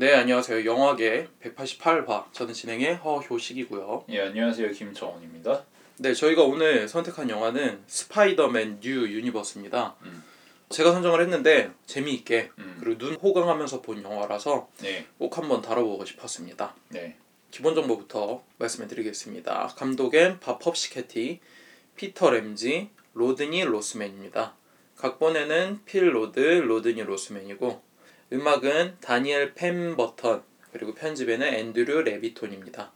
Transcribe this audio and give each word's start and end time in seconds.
네, 0.00 0.14
안녕하세요. 0.14 0.64
영화계 0.64 1.28
188화. 1.42 2.32
저는 2.32 2.54
진행의 2.54 2.96
허효식이고요. 2.96 4.06
예 4.08 4.22
안녕하세요 4.22 4.70
김정원입니다. 4.70 5.62
네, 5.98 6.14
저희가 6.14 6.42
오늘 6.42 6.88
선택한 6.88 7.28
영화는 7.28 7.82
스파이더맨 7.86 8.80
뉴 8.80 9.06
유니버스입니다. 9.06 9.96
음. 10.00 10.24
제가 10.70 10.92
선정을 10.92 11.20
했는데 11.20 11.70
재미있게 11.84 12.50
음. 12.56 12.78
그리고 12.80 12.96
눈 12.96 13.14
호강하면서 13.16 13.82
본 13.82 14.02
영화라서 14.02 14.70
네, 14.80 15.04
꼭 15.18 15.36
한번 15.36 15.60
다뤄보고 15.60 16.06
싶었습니다. 16.06 16.74
네, 16.88 17.18
기본 17.50 17.74
정보부터 17.74 18.42
말씀해 18.56 18.88
드리겠습니다. 18.88 19.74
감독은 19.76 20.40
밥 20.40 20.78
퍼시케티, 20.78 21.40
피터 21.96 22.30
램지, 22.30 22.88
로드니 23.12 23.64
로스맨입니다. 23.64 24.54
각본에는 24.96 25.80
필 25.84 26.14
로드, 26.14 26.40
로드니 26.40 27.02
로스맨이고 27.02 27.89
음악은 28.32 28.98
다니엘 29.00 29.54
펜버턴 29.54 30.42
그리고 30.72 30.94
편집에는 30.94 31.46
앤드류 31.46 32.02
레비톤입니다. 32.02 32.92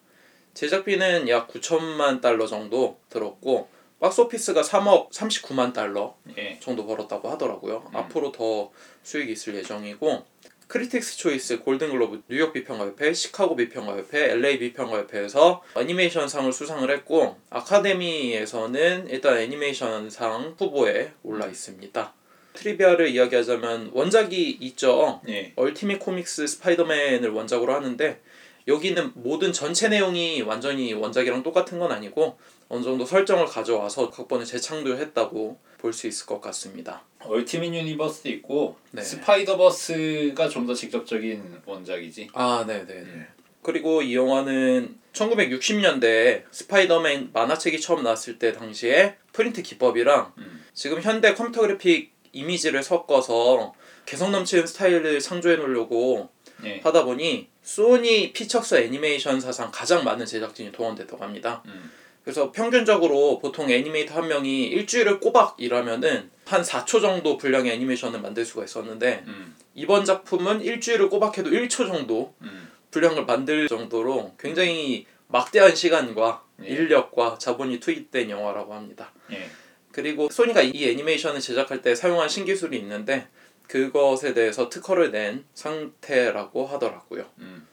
제작비는 0.54 1.28
약 1.28 1.48
9천만 1.48 2.20
달러 2.20 2.46
정도 2.46 2.98
들었고 3.10 3.68
박스오피스가 3.98 4.62
3억 4.62 5.10
39만 5.10 5.72
달러 5.72 6.16
예, 6.36 6.58
정도 6.60 6.86
벌었다고 6.86 7.30
하더라고요. 7.30 7.90
음. 7.90 7.96
앞으로 7.96 8.32
더 8.32 8.70
수익이 9.02 9.32
있을 9.32 9.54
예정이고 9.56 10.24
크리틱스 10.68 11.18
초이스 11.18 11.60
골든글로브 11.60 12.22
뉴욕 12.28 12.52
비평가협회 12.52 13.12
시카고 13.12 13.56
비평가협회 13.56 14.32
LA 14.32 14.58
비평가협회에서 14.58 15.62
애니메이션 15.76 16.28
상을 16.28 16.50
수상을 16.52 16.88
했고 16.90 17.36
아카데미에서는 17.50 19.08
일단 19.08 19.38
애니메이션 19.38 20.10
상 20.10 20.54
후보에 20.58 21.12
올라 21.22 21.46
있습니다. 21.46 22.14
trivia를 22.54 23.08
이야기하자면 23.08 23.90
원작이 23.92 24.58
있죠. 24.60 25.20
예, 25.28 25.52
얼티밋 25.56 25.98
코믹스 25.98 26.46
스파이더맨을 26.46 27.30
원작으로 27.30 27.74
하는데 27.74 28.20
여기는 28.66 29.12
모든 29.14 29.52
전체 29.52 29.88
내용이 29.88 30.40
완전히 30.42 30.94
원작이랑 30.94 31.42
똑같은 31.42 31.78
건 31.78 31.92
아니고 31.92 32.38
어느 32.70 32.82
정도 32.82 33.04
설정을 33.04 33.44
가져와서 33.46 34.08
각본을 34.10 34.46
재창조했다고 34.46 35.58
볼 35.78 35.92
수 35.92 36.06
있을 36.06 36.24
것 36.24 36.40
같습니다. 36.40 37.02
얼티밋 37.20 37.74
유니버스도 37.74 38.30
있고 38.30 38.76
네. 38.92 39.02
스파이더버스가 39.02 40.48
좀 40.48 40.66
더 40.66 40.72
직접적인 40.72 41.60
원작이지. 41.66 42.30
아, 42.32 42.64
네, 42.66 42.86
네. 42.86 42.94
음. 42.94 43.26
그리고 43.60 44.00
이 44.00 44.14
영화는 44.16 44.96
1960년대에 45.12 46.44
스파이더맨 46.50 47.30
만화책이 47.34 47.80
처음 47.82 48.02
나왔을 48.02 48.38
때 48.38 48.52
당시에 48.52 49.16
프린트 49.34 49.62
기법이랑 49.62 50.32
음. 50.38 50.64
지금 50.72 51.02
현대 51.02 51.34
컴퓨터 51.34 51.60
그래픽 51.60 52.13
이미지를 52.34 52.82
섞어서 52.82 53.74
개성 54.04 54.32
넘치는 54.32 54.66
스타일을 54.66 55.20
창조해 55.20 55.56
놓으려고 55.56 56.28
예, 56.64 56.80
하다 56.80 57.04
보니 57.04 57.48
소니 57.62 58.32
피처스 58.32 58.76
애니메이션 58.76 59.40
사상 59.40 59.70
가장 59.72 60.04
많은 60.04 60.26
제작진이 60.26 60.72
동원됐다고 60.72 61.22
합니다. 61.22 61.62
음, 61.66 61.90
그래서 62.22 62.52
평균적으로 62.52 63.38
보통 63.38 63.70
애니메이터 63.70 64.14
한 64.14 64.28
명이 64.28 64.66
일주일을 64.66 65.20
꼬박 65.20 65.56
일하면은 65.58 66.30
한 66.44 66.62
4초 66.62 67.00
정도 67.00 67.36
분량의 67.36 67.72
애니메이션을 67.72 68.20
만들 68.20 68.44
수가 68.44 68.64
있었는데 68.64 69.24
음, 69.26 69.54
이번 69.74 70.04
작품은 70.04 70.62
일주일을 70.62 71.08
꼬박 71.08 71.38
해도 71.38 71.50
1초 71.50 71.86
정도 71.86 72.34
음, 72.42 72.70
분량을 72.90 73.24
만들 73.24 73.68
정도로 73.68 74.34
굉장히 74.38 75.06
막대한 75.26 75.74
시간과 75.74 76.44
예. 76.62 76.68
인력과 76.68 77.38
자본이 77.38 77.80
투입된 77.80 78.30
영화라고 78.30 78.74
합니다. 78.74 79.12
예, 79.32 79.48
그리고 79.94 80.28
소니가 80.28 80.62
이 80.62 80.90
애니메이션을 80.90 81.40
제작할 81.40 81.80
때 81.80 81.94
사용한 81.94 82.28
신기술이 82.28 82.76
있는데 82.78 83.28
그것에 83.68 84.34
대해서 84.34 84.68
특허를 84.68 85.12
낸 85.12 85.44
상태라고 85.54 86.66
하더라고요. 86.66 87.24
음, 87.38 87.64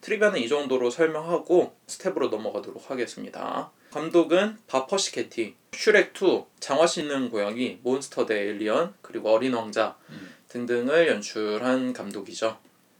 trivia는 0.00 0.40
이 0.40 0.48
정도로 0.48 0.90
설명하고 0.90 1.76
스태프로 1.86 2.30
넘어가도록 2.30 2.90
하겠습니다. 2.90 3.70
감독은 3.92 4.58
밥 4.66 5.12
퍼시케티, 5.12 5.54
슈렉2, 5.70 6.46
장화 6.58 6.88
신은 6.88 7.30
고양이, 7.30 7.78
몬스터 7.82 8.26
대 8.26 8.40
에일리언, 8.40 8.94
그리고 9.00 9.30
어린 9.30 9.54
왕자 9.54 9.96
음. 10.10 10.34
등등을 10.48 11.06
연출한 11.06 11.92
감독이죠. 11.92 12.58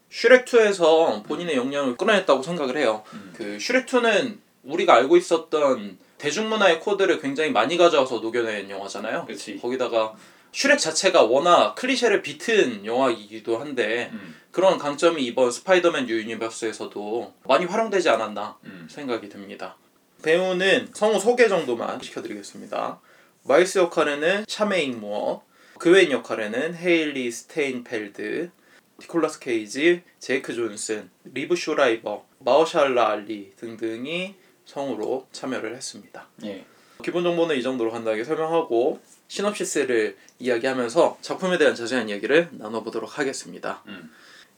슈렉2에서 0.09 1.25
본인의 1.25 1.57
역량을 1.57 1.97
끌어냈다고 1.97 2.45
생각을 2.45 2.77
해요. 2.77 3.03
음. 3.13 3.33
그 3.37 3.57
슈렉2는 3.57 4.39
우리가 4.63 4.95
알고 4.95 5.17
있었던 5.17 5.99
대중문화의 6.23 6.79
코드를 6.79 7.21
굉장히 7.21 7.51
많이 7.51 7.77
가져와서 7.77 8.21
녹여낸 8.21 8.71
영화잖아요. 8.71 9.27
그렇지. 9.27 9.59
거기다가 9.59 10.15
슈렉 10.53 10.79
자체가 10.79 11.25
워낙 11.25 11.75
클리셰를 11.75 12.23
비튼 12.23 12.87
영화이기도 12.87 13.59
한데 13.59 14.11
음, 14.13 14.37
그런 14.53 14.79
강점이 14.79 15.25
이번 15.25 15.51
스파이더맨 15.51 16.07
뉴 16.07 16.15
유니버스에서도 16.21 17.35
많이 17.49 17.65
활용되지 17.65 18.09
않았나 18.09 18.57
음, 18.65 18.87
생각이 18.89 19.29
듭니다. 19.29 19.77
배우는 20.23 20.91
성우 20.93 21.19
소개 21.19 21.49
정도만 21.49 22.01
시켜드리겠습니다. 22.01 23.01
마일스 23.43 23.79
역할에는 23.81 24.45
샤메익 24.47 25.01
무어, 25.01 25.43
그웬 25.81 26.13
역할에는 26.13 26.77
헤일리 26.77 27.33
스테인펠드, 27.33 28.51
니콜라스 29.01 29.41
케이지, 29.41 30.03
제이크 30.21 30.55
존슨, 30.55 31.11
리브 31.25 31.57
슈라이버, 31.57 32.25
마허샬라 32.39 33.09
알리 33.09 33.51
등등이 33.57 34.37
성우로 34.65 35.27
참여를 35.33 35.75
했습니다. 35.77 36.27
예, 36.45 36.65
기본 37.03 37.25
정보는 37.25 37.57
이 37.57 37.63
정도로 37.63 37.91
간단하게 37.91 38.25
설명하고 38.25 39.01
시놉시스를 39.29 40.17
이야기하면서 40.39 41.19
작품에 41.21 41.59
대한 41.59 41.75
자세한 41.75 42.09
이야기를 42.09 42.51
나눠보도록 42.53 43.19
하겠습니다. 43.19 43.83
음, 43.87 44.11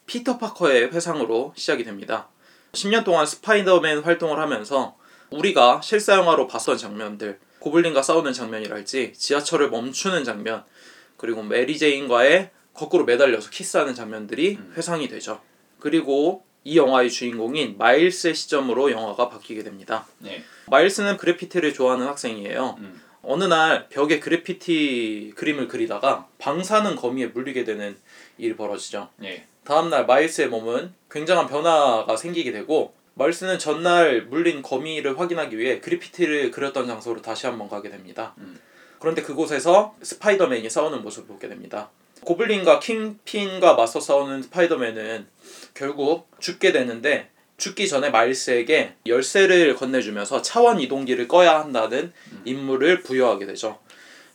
피터 0.07 0.39
파커의 0.39 0.93
회상으로 0.93 1.53
시작이 1.57 1.85
됩니다. 1.85 2.29
10년 2.73 3.05
동안 3.05 3.25
스파이더맨 3.27 4.01
활동을 4.01 4.39
하면서 4.39 4.97
우리가 5.31 5.81
실사 5.83 6.17
영화로 6.17 6.47
봤던 6.47 6.77
장면들, 6.77 7.39
고블린과 7.61 8.03
싸우는 8.03 8.33
장면이랄지 8.33 9.15
지하철을 9.15 9.71
멈추는 9.71 10.25
장면, 10.25 10.65
그리고 11.17 11.43
메리 11.43 11.79
제인과의 11.79 12.51
거꾸로 12.75 13.05
매달려서 13.05 13.51
키스하는 13.51 13.95
장면들이 13.95 14.57
음. 14.57 14.75
회상이 14.77 15.09
되죠. 15.09 15.41
그리고 15.79 16.45
이 16.65 16.79
영화의 16.79 17.11
주인공인 17.11 17.77
마일스의 17.79 18.35
시점으로 18.35 18.91
영화가 18.91 19.29
바뀌게 19.29 19.63
됩니다. 19.63 20.07
예, 20.25 20.43
마일스는 20.67 21.19
그래피티를 21.19 21.75
좋아하는 21.75 22.07
학생이에요. 22.07 22.77
음, 22.79 23.01
어느 23.23 23.45
날 23.45 23.89
벽에 23.91 24.19
그래피티 24.19 25.35
그림을 25.37 25.69
그리다가 25.69 26.27
방사능 26.39 26.97
거미에 26.97 27.27
물리게 27.29 27.65
되는 27.65 27.97
일이 28.39 28.57
벌어지죠. 28.57 29.11
예, 29.23 29.45
다음날 29.65 30.07
마일스의 30.07 30.49
몸은 30.49 30.95
굉장한 31.11 31.49
변화가 31.49 32.17
생기게 32.17 32.51
되고 32.53 32.95
마일스는 33.15 33.59
전날 33.59 34.23
물린 34.23 34.63
거미를 34.63 35.21
확인하기 35.21 35.57
위해 35.59 35.81
그래피티를 35.81 36.51
그렸던 36.51 36.87
장소로 36.87 37.23
다시 37.23 37.47
한번 37.47 37.69
가게 37.69 37.91
됩니다. 37.91 38.35
음. 38.39 38.59
그런데 38.99 39.21
그곳에서 39.21 39.95
스파이더맨이 40.03 40.69
싸우는 40.71 41.03
모습을 41.03 41.29
보게 41.29 41.49
됩니다. 41.49 41.91
고블린과 42.25 42.81
킹핀과 42.81 43.75
맞서 43.75 44.01
싸우는 44.01 44.43
스파이더맨은 44.43 45.27
결국 45.75 46.29
죽게 46.41 46.73
되는데 46.73 47.31
죽기 47.57 47.89
전에 47.89 48.11
마일스에게 48.11 48.95
열쇠를 49.07 49.75
건네주면서 49.77 50.43
차원 50.43 50.81
이동기를 50.81 51.29
꺼야 51.29 51.61
한다는 51.61 52.13
임무를 52.45 53.03
부여하게 53.03 53.47
되죠. 53.47 53.79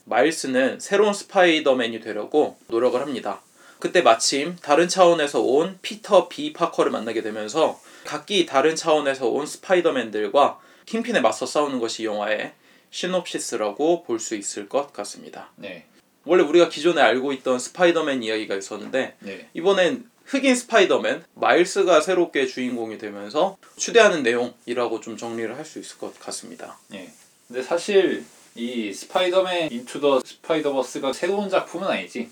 마일스는 0.06 0.80
새로운 0.80 1.14
스파이더맨이 1.14 2.00
되려고 2.00 2.58
노력을 2.68 3.00
합니다. 3.00 3.42
그때 3.80 4.02
마침 4.02 4.56
다른 4.62 4.88
차원에서 4.88 5.42
온 5.42 5.78
피터 5.82 6.28
B 6.30 6.54
파커를 6.54 6.92
만나게 6.92 7.22
되면서 7.22 7.80
각기 8.06 8.46
다른 8.46 8.76
차원에서 8.76 9.28
온 9.28 9.46
스파이더맨들과 9.46 10.60
킹핀에 10.86 11.22
맞서 11.22 11.46
싸우는 11.46 11.80
것이 11.80 12.04
이 12.04 12.06
영화의 12.06 12.54
시놉시스라고 12.92 14.04
볼 14.04 14.20
수 14.20 14.36
있을 14.36 14.68
것 14.68 14.92
같습니다. 14.94 15.52
네, 15.56 15.86
원래 16.26 16.44
우리가 16.44 16.70
기존에 16.70 17.02
알고 17.02 17.34
있던 17.34 17.60
스파이더맨 17.60 18.24
이야기가 18.24 18.56
있었는데 18.56 19.16
네, 19.20 19.50
이번엔 19.54 20.10
흑인 20.26 20.56
스파이더맨 20.56 21.24
마일스가 21.36 22.02
새롭게 22.02 22.46
주인공이 22.46 22.98
되면서 22.98 23.58
추대하는 23.78 24.22
내용이라고 24.24 25.00
좀 25.02 25.18
정리를 25.18 25.56
할 25.58 25.66
수 25.66 25.80
있을 25.80 25.98
것 25.98 26.18
같습니다. 26.20 26.78
예. 26.94 27.10
근데 27.48 27.64
사실 27.64 28.24
이 28.56 28.94
스파이더맨 28.94 29.72
Into 29.72 30.00
the 30.02 30.20
스파이더버스가 30.20 31.14
새로운 31.14 31.50
작품은 31.50 31.88
아니지. 31.88 32.30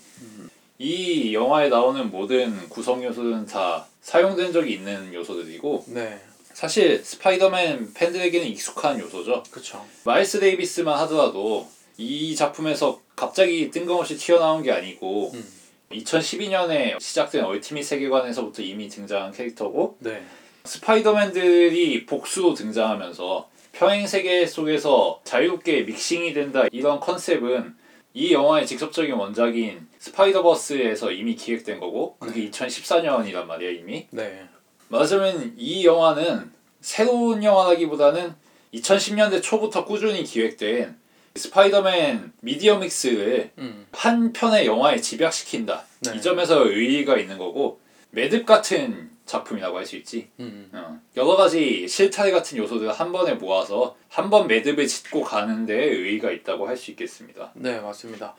이 0.78 1.34
영화에 1.34 1.68
나오는 1.70 2.08
모든 2.10 2.68
구성 2.68 3.02
요소는 3.02 3.46
다 3.46 3.86
사용된 4.02 4.52
적이 4.52 4.74
있는 4.74 5.12
요소들이고 5.12 5.86
네, 5.88 6.20
사실 6.52 7.04
스파이더맨 7.04 7.94
팬들에게는 7.94 8.46
익숙한 8.46 9.00
요소죠. 9.00 9.42
그렇죠. 9.50 9.84
마일스 10.04 10.38
데이비스만 10.38 10.96
하더라도 11.00 11.68
이 11.96 12.36
작품에서 12.36 13.00
갑자기 13.18 13.68
뜬금없이 13.72 14.16
튀어나온 14.16 14.62
게 14.62 14.70
아니고 14.70 15.32
음. 15.34 15.44
2012년에 15.90 17.00
시작된 17.00 17.44
얼티밋 17.44 17.84
세계관에서부터 17.84 18.62
이미 18.62 18.88
등장한 18.88 19.32
캐릭터고 19.32 19.96
네, 19.98 20.22
스파이더맨들이 20.64 22.06
복수로 22.06 22.54
등장하면서 22.54 23.48
평행 23.72 24.06
세계 24.06 24.46
속에서 24.46 25.20
자유롭게 25.24 25.82
믹싱이 25.82 26.32
된다 26.32 26.64
이런 26.70 27.00
컨셉은 27.00 27.74
이 28.14 28.32
영화의 28.32 28.66
직접적인 28.66 29.14
원작인 29.14 29.88
스파이더버스에서 29.98 31.10
이미 31.10 31.34
기획된 31.34 31.80
거고 31.80 32.16
그게 32.18 32.48
2014년이란 32.50 33.46
말이야 33.46 33.70
이미. 33.70 34.06
네. 34.10 34.44
맞으면 34.88 35.54
이 35.56 35.84
영화는 35.84 36.52
새로운 36.80 37.42
영화라기보다는 37.42 38.34
2010년대 38.74 39.42
초부터 39.42 39.84
꾸준히 39.84 40.22
기획된 40.22 40.96
스파이더맨 41.36 42.32
media 42.40 42.78
mix를 42.78 43.50
음. 43.58 43.86
한 43.92 44.32
편의 44.32 44.66
영화에 44.66 45.00
집약시킨다. 45.00 45.84
네. 46.00 46.16
이 46.16 46.22
점에서 46.22 46.64
의의가 46.66 47.16
있는 47.16 47.38
거고 47.38 47.80
매듭 48.10 48.46
같은 48.46 49.10
작품이라고 49.26 49.76
할 49.76 49.84
수 49.86 49.96
있지. 49.96 50.28
음. 50.40 50.70
어, 50.72 50.98
여러 51.16 51.36
가지 51.36 51.86
실타래 51.86 52.30
같은 52.30 52.56
요소들을 52.58 52.92
한 52.92 53.12
번에 53.12 53.34
모아서 53.34 53.96
한 54.08 54.30
번 54.30 54.46
매듭을 54.46 54.86
짓고 54.86 55.22
가는 55.22 55.66
데 55.66 55.74
의의가 55.74 56.30
있다고 56.30 56.66
할 56.66 56.76
수 56.76 56.90
있겠습니다. 56.92 57.52
네, 57.54 57.78
맞습니다. 57.80 58.34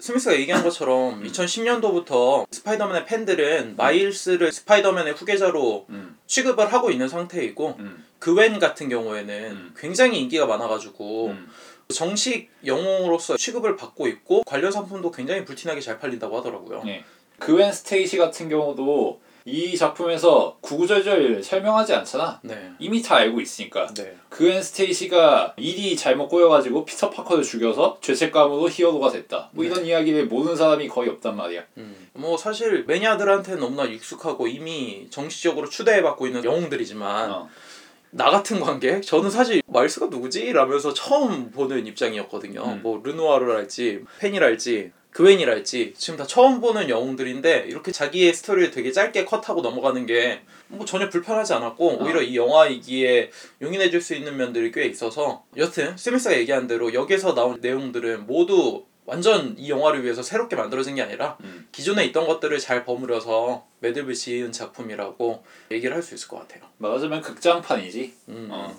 스미스가 0.00 0.34
얘기한 0.34 0.62
것처럼 0.64 1.22
음. 1.22 1.26
2010년도부터 1.26 2.46
스파이더맨의 2.50 3.06
팬들은 3.06 3.76
마일스를 3.76 4.52
스파이더맨의 4.52 5.14
후계자로 5.14 5.86
음, 5.90 6.18
취급을 6.26 6.72
하고 6.72 6.90
있는 6.90 7.08
상태이고 7.08 7.76
음, 7.78 8.04
그웬 8.18 8.58
같은 8.58 8.88
경우에는 8.88 9.34
음. 9.52 9.74
굉장히 9.78 10.18
인기가 10.20 10.46
많아가지고 10.46 11.28
음. 11.28 11.48
정식 11.94 12.50
영웅으로서 12.66 13.36
취급을 13.36 13.76
받고 13.76 14.08
있고 14.08 14.42
관련 14.42 14.70
상품도 14.70 15.10
굉장히 15.12 15.44
불티나게 15.44 15.80
잘 15.80 15.98
팔린다고 15.98 16.36
하더라고요. 16.36 16.82
네. 16.84 17.04
그웬 17.38 17.72
스테이시 17.72 18.18
같은 18.18 18.48
경우도 18.48 19.20
이 19.46 19.76
작품에서 19.76 20.56
구구절절 20.62 21.42
설명하지 21.42 21.92
않잖아. 21.92 22.40
네. 22.42 22.70
이미 22.78 23.02
다 23.02 23.16
알고 23.16 23.40
있으니까. 23.40 23.86
네. 23.94 24.16
그웬 24.30 24.62
스테이시가 24.62 25.54
일이 25.58 25.94
잘못 25.96 26.28
꼬여가지고 26.28 26.86
피터 26.86 27.10
파커를 27.10 27.44
죽여서 27.44 27.98
죄책감으로 28.00 28.70
히어로가 28.70 29.10
됐다. 29.10 29.50
뭐 29.52 29.64
이런 29.64 29.84
이야기를 29.84 30.26
모르는 30.26 30.56
사람이 30.56 30.88
거의 30.88 31.10
없단 31.10 31.36
말이야. 31.36 31.62
음. 31.76 32.08
뭐 32.14 32.38
사실 32.38 32.84
매니아들한테는 32.86 33.60
너무나 33.60 33.84
익숙하고 33.84 34.48
이미 34.48 35.08
정식적으로 35.10 35.68
추대받고 35.68 36.26
있는 36.26 36.42
영웅들이지만 36.44 37.30
어. 37.30 37.48
나 38.16 38.30
같은 38.30 38.60
관객 38.60 39.02
저는 39.02 39.28
사실 39.28 39.60
마일스가 39.66 40.06
누구지? 40.06 40.52
라면서 40.52 40.94
처음 40.94 41.50
보는 41.50 41.84
입장이었거든요. 41.86 42.62
음. 42.64 42.80
뭐 42.82 43.00
누아르랄지 43.02 44.04
페니랄지 44.20 44.92
그웬이랄지 45.10 45.94
지금 45.96 46.16
다 46.16 46.24
처음 46.26 46.60
보는 46.60 46.88
영웅들인데 46.88 47.66
이렇게 47.68 47.90
자기의 47.92 48.32
스토리를 48.34 48.70
되게 48.70 48.92
짧게 48.92 49.24
컷하고 49.24 49.62
넘어가는 49.62 50.06
게 50.06 50.42
뭐 50.68 50.84
전혀 50.86 51.08
불편하지 51.08 51.52
않았고 51.54 51.98
오히려 52.02 52.22
이 52.22 52.36
영화이기에 52.36 53.30
용인해줄 53.62 54.00
수 54.00 54.14
있는 54.14 54.36
면들이 54.36 54.72
꽤 54.72 54.86
있어서 54.86 55.44
여튼 55.56 55.96
스미스가 55.96 56.36
얘기한 56.38 56.66
대로 56.66 56.92
여기서 56.94 57.34
나온 57.34 57.58
내용들은 57.60 58.26
모두 58.26 58.84
완전 59.06 59.54
이 59.58 59.70
영화를 59.70 60.02
위해서 60.04 60.22
새롭게 60.22 60.56
만들어진 60.56 60.94
게 60.94 61.02
아니라 61.02 61.36
음. 61.42 61.66
기존에 61.72 62.04
있던 62.06 62.26
것들을 62.26 62.58
잘 62.58 62.84
버무려서 62.84 63.64
매듭을 63.80 64.14
지은 64.14 64.52
작품이라고 64.52 65.44
얘기를 65.70 65.94
할 65.94 66.02
수 66.02 66.14
있을 66.14 66.28
것 66.28 66.38
같아요. 66.40 66.68
말하자면 66.78 67.20
극장판이지. 67.22 68.14
음. 68.28 68.48
어. 68.50 68.74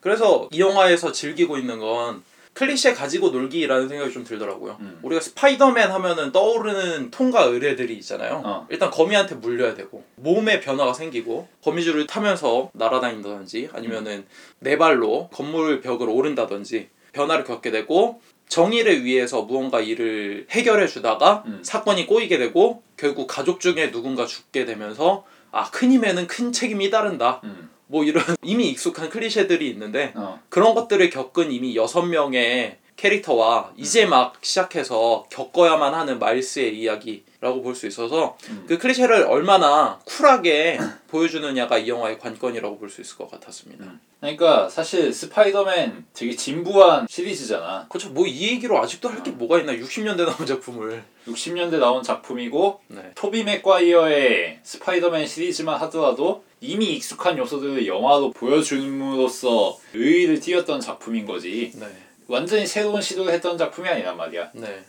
그래서 0.00 0.48
이 0.52 0.60
영화에서 0.60 1.12
즐기고 1.12 1.56
있는 1.58 1.78
건 1.78 2.22
클리셰 2.52 2.94
가지고 2.94 3.30
놀기라는 3.30 3.88
생각이 3.88 4.12
좀 4.12 4.22
들더라고요. 4.22 4.76
음. 4.78 5.00
우리가 5.02 5.20
스파이더맨 5.20 5.90
하면은 5.90 6.30
떠오르는 6.30 7.10
통과 7.10 7.42
의뢰들이 7.44 7.94
있잖아요. 7.96 8.42
어. 8.44 8.66
일단 8.70 8.90
거미한테 8.92 9.34
물려야 9.36 9.74
되고 9.74 10.04
몸에 10.16 10.60
변화가 10.60 10.92
생기고 10.94 11.48
거미줄을 11.64 12.06
타면서 12.06 12.70
날아다닌다든지 12.74 13.70
아니면은 13.72 14.24
네 14.60 14.78
발로 14.78 15.28
건물 15.32 15.80
벽을 15.80 16.08
오른다든지 16.08 16.90
변화를 17.12 17.42
겪게 17.44 17.70
되고 17.72 18.20
정의를 18.48 19.04
위해서 19.04 19.42
무언가 19.42 19.80
일을 19.80 20.46
해결해 20.50 20.86
주다가 20.86 21.42
음. 21.46 21.60
사건이 21.62 22.06
꼬이게 22.06 22.38
되고 22.38 22.82
결국 22.96 23.26
가족 23.26 23.60
중에 23.60 23.90
누군가 23.90 24.26
죽게 24.26 24.64
되면서 24.64 25.24
아 25.50 25.70
큰 25.70 25.92
힘에는 25.92 26.26
큰 26.26 26.52
책임이 26.52 26.90
따른다. 26.90 27.40
음. 27.44 27.70
뭐 27.86 28.04
이런 28.04 28.24
이미 28.42 28.68
익숙한 28.70 29.08
클리셰들이 29.08 29.68
있는데 29.70 30.12
어. 30.16 30.40
그런 30.48 30.74
것들을 30.74 31.10
겪은 31.10 31.52
이미 31.52 31.76
여섯 31.76 32.02
명의 32.02 32.78
캐릭터와 32.96 33.72
이제 33.76 34.06
막 34.06 34.34
시작해서 34.40 35.26
겪어야만 35.30 35.94
하는 35.94 36.18
마일스의 36.18 36.78
이야기 36.78 37.24
라고 37.44 37.60
볼 37.62 37.74
수 37.74 37.86
있어서 37.86 38.38
음. 38.48 38.64
그 38.66 38.78
클리셰를 38.78 39.24
얼마나 39.24 40.00
쿨하게 40.06 40.78
보여주느냐가 41.08 41.76
이 41.76 41.88
영화의 41.88 42.18
관건이라고 42.18 42.78
볼 42.78 42.88
수 42.88 43.02
있을 43.02 43.18
것 43.18 43.30
같았습니다. 43.30 43.84
음. 43.84 44.00
그러니까 44.20 44.70
사실 44.70 45.12
스파이더맨 45.12 46.06
되게 46.14 46.34
진부한 46.34 47.06
시리즈잖아. 47.10 47.86
그렇죠. 47.90 48.08
뭐 48.10 48.26
이 48.26 48.48
얘기로 48.52 48.78
아직도 48.80 49.10
할게 49.10 49.30
뭐가 49.32 49.58
있나? 49.60 49.74
60년대 49.74 50.24
나온 50.24 50.46
작품을. 50.46 51.02
60년대 51.26 51.78
나온 51.78 52.02
작품이고 52.02 52.80
네. 52.88 53.12
토비 53.14 53.44
맥과이어의 53.44 54.60
스파이더맨 54.62 55.26
시리즈만 55.26 55.78
하더라도 55.82 56.44
이미 56.62 56.94
익숙한 56.94 57.36
요소들을 57.36 57.86
영화로 57.86 58.30
보여줌으로써 58.30 59.78
의의를 59.92 60.40
띄었던 60.40 60.80
작품인 60.80 61.26
거지. 61.26 61.72
네. 61.74 61.86
완전히 62.26 62.66
새로운 62.66 63.02
시도를 63.02 63.34
했던 63.34 63.58
작품이 63.58 63.86
아니란 63.86 64.16
말이야. 64.16 64.50
네. 64.54 64.82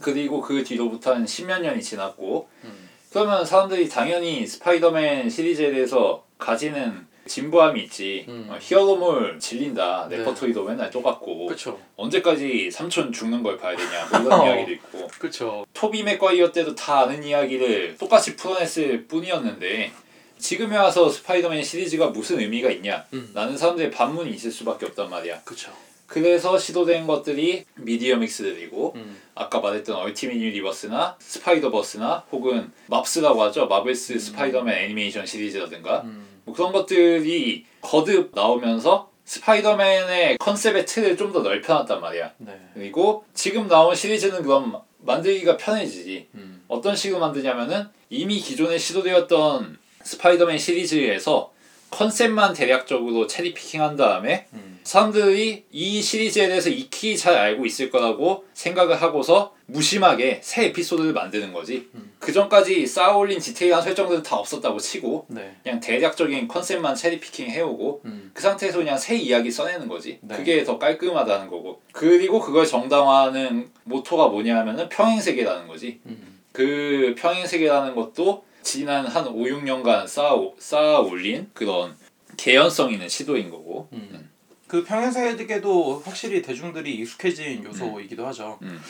그리고 0.00 0.40
그 0.40 0.62
뒤로부터 0.62 1.14
한 1.14 1.26
십몇 1.26 1.62
년이 1.62 1.82
지났고 1.82 2.48
음. 2.64 2.88
그러면 3.10 3.44
사람들이 3.44 3.88
당연히 3.88 4.46
스파이더맨 4.46 5.30
시리즈에 5.30 5.72
대해서 5.72 6.24
가지는 6.38 7.08
진부함이 7.26 7.82
있지. 7.84 8.24
음. 8.28 8.46
어, 8.50 8.58
히어로물 8.60 9.38
질린다. 9.38 10.08
네. 10.08 10.18
레퍼토리도 10.18 10.64
맨날 10.64 10.90
똑같고 10.90 11.46
그렇죠. 11.46 11.78
언제까지 11.96 12.70
삼촌 12.70 13.12
죽는 13.12 13.42
걸 13.42 13.56
봐야 13.56 13.76
되냐. 13.76 14.06
뭐 14.10 14.20
이런 14.20 14.40
어. 14.40 14.46
이야기도 14.46 14.72
있고. 14.72 15.08
그렇죠. 15.18 15.66
토비 15.74 16.02
맥과이어 16.02 16.50
때도 16.52 16.74
다 16.74 17.00
아는 17.00 17.22
이야기를 17.22 17.96
똑같이 17.98 18.36
풀어냈을 18.36 19.06
뿐이었는데 19.06 19.92
지금에 20.38 20.76
와서 20.76 21.08
스파이더맨 21.08 21.62
시리즈가 21.62 22.08
무슨 22.08 22.40
의미가 22.40 22.70
있냐 22.70 23.04
음. 23.12 23.30
라는 23.34 23.56
사람들의 23.56 23.90
반문이 23.90 24.30
있을 24.30 24.50
수밖에 24.50 24.86
없단 24.86 25.10
말이야 25.10 25.42
그렇죠. 25.44 25.70
그래서 26.10 26.58
시도된 26.58 27.06
것들이 27.06 27.64
media 27.76 28.16
mix들이고 28.16 28.94
음. 28.96 29.16
아까 29.36 29.60
말했던 29.60 29.94
얼티밋 29.94 30.42
유니버스나 30.42 31.16
스파이더버스나 31.20 32.24
혹은 32.32 32.72
맙스라고 32.88 33.40
하죠 33.44 33.68
마블스 33.68 34.18
스파이더맨 34.18 34.76
애니메이션 34.76 35.24
시리즈라든가 35.24 36.02
음. 36.02 36.26
뭐 36.44 36.52
그런 36.52 36.72
것들이 36.72 37.64
거듭 37.80 38.32
나오면서 38.34 39.08
스파이더맨의 39.24 40.38
컨셉의 40.38 40.84
틀을 40.86 41.16
좀 41.16 41.32
더 41.32 41.42
넓혀놨단 41.42 42.00
말이야 42.00 42.32
네. 42.38 42.58
그리고 42.74 43.24
지금 43.32 43.68
나온 43.68 43.94
시리즈는 43.94 44.42
그럼 44.42 44.80
만들기가 44.98 45.56
편해지지 45.56 46.26
음. 46.34 46.64
어떤 46.66 46.96
식으로 46.96 47.20
만드냐면은 47.20 47.86
이미 48.10 48.40
기존에 48.40 48.78
시도되었던 48.78 49.78
스파이더맨 50.02 50.58
시리즈에서 50.58 51.52
컨셉만 51.90 52.54
대략적으로 52.54 53.26
체리 53.26 53.52
피킹한 53.52 53.96
다음에 53.96 54.46
음. 54.52 54.78
사람들이 54.82 55.64
이 55.70 56.02
시리즈에 56.02 56.48
대해서 56.48 56.70
익히 56.70 57.16
잘 57.16 57.36
알고 57.36 57.66
있을 57.66 57.90
거라고 57.90 58.44
생각을 58.54 59.00
하고서 59.00 59.54
무심하게 59.66 60.40
새 60.42 60.66
에피소드를 60.66 61.12
만드는 61.12 61.52
거지. 61.52 61.88
음. 61.94 62.12
그 62.18 62.32
전까지 62.32 62.86
쌓아올린 62.86 63.38
디테일한 63.38 63.82
설정들은 63.82 64.22
다 64.22 64.36
없었다고 64.36 64.78
치고 64.78 65.26
네. 65.28 65.56
그냥 65.62 65.80
대략적인 65.80 66.48
컨셉만 66.48 66.94
체리 66.94 67.20
피킹 67.20 67.50
해오고 67.50 68.02
음. 68.04 68.30
그 68.34 68.42
상태에서 68.42 68.78
그냥 68.78 68.96
새 68.98 69.16
이야기 69.16 69.50
써내는 69.50 69.88
거지. 69.88 70.18
네. 70.22 70.36
그게 70.36 70.64
더 70.64 70.78
깔끔하다는 70.78 71.48
거고. 71.48 71.80
그리고 71.92 72.40
그걸 72.40 72.66
정당화하는 72.66 73.70
모토가 73.84 74.28
뭐냐 74.28 74.58
하면은 74.58 74.88
평행세계라는 74.88 75.66
거지. 75.66 76.00
음. 76.06 76.40
그 76.52 77.14
평행세계라는 77.18 77.94
것도 77.94 78.44
지난 78.62 79.06
한 79.06 79.26
5, 79.26 79.34
6년간 79.34 80.06
쌓아, 80.06 80.36
쌓아 80.58 81.00
올린 81.00 81.50
그런 81.54 81.96
개연성 82.36 82.92
있는 82.92 83.08
시도인 83.08 83.50
거고. 83.50 83.88
음. 83.92 84.30
그 84.66 84.84
평행세계도 84.84 86.02
확실히 86.04 86.42
대중들이 86.42 86.94
익숙해진 86.94 87.64
요소이기도 87.64 88.24
하죠. 88.28 88.58
음. 88.62 88.80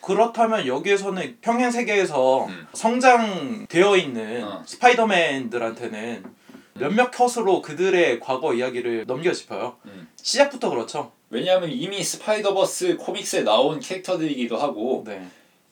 그렇다면 0.00 0.66
여기에서는 0.66 1.38
평행 1.40 1.70
세계에서 1.70 2.46
음. 2.46 2.66
성장되어 2.72 3.96
있는 3.96 4.42
어. 4.42 4.62
스파이더맨들한테는 4.66 6.24
몇몇 6.74 7.10
컷으로 7.10 7.60
그들의 7.62 8.20
과거 8.20 8.54
이야기를 8.54 9.04
넘겨 9.06 9.32
짚어요. 9.32 9.76
음. 9.86 10.08
시작부터 10.22 10.70
그렇죠. 10.70 11.12
왜냐하면 11.30 11.70
이미 11.70 12.02
스파이더버스 12.02 12.96
comics에 12.96 13.42
나온 13.42 13.80
캐릭터들이기도 13.80 14.56
하고 14.56 15.04
네. 15.06 15.28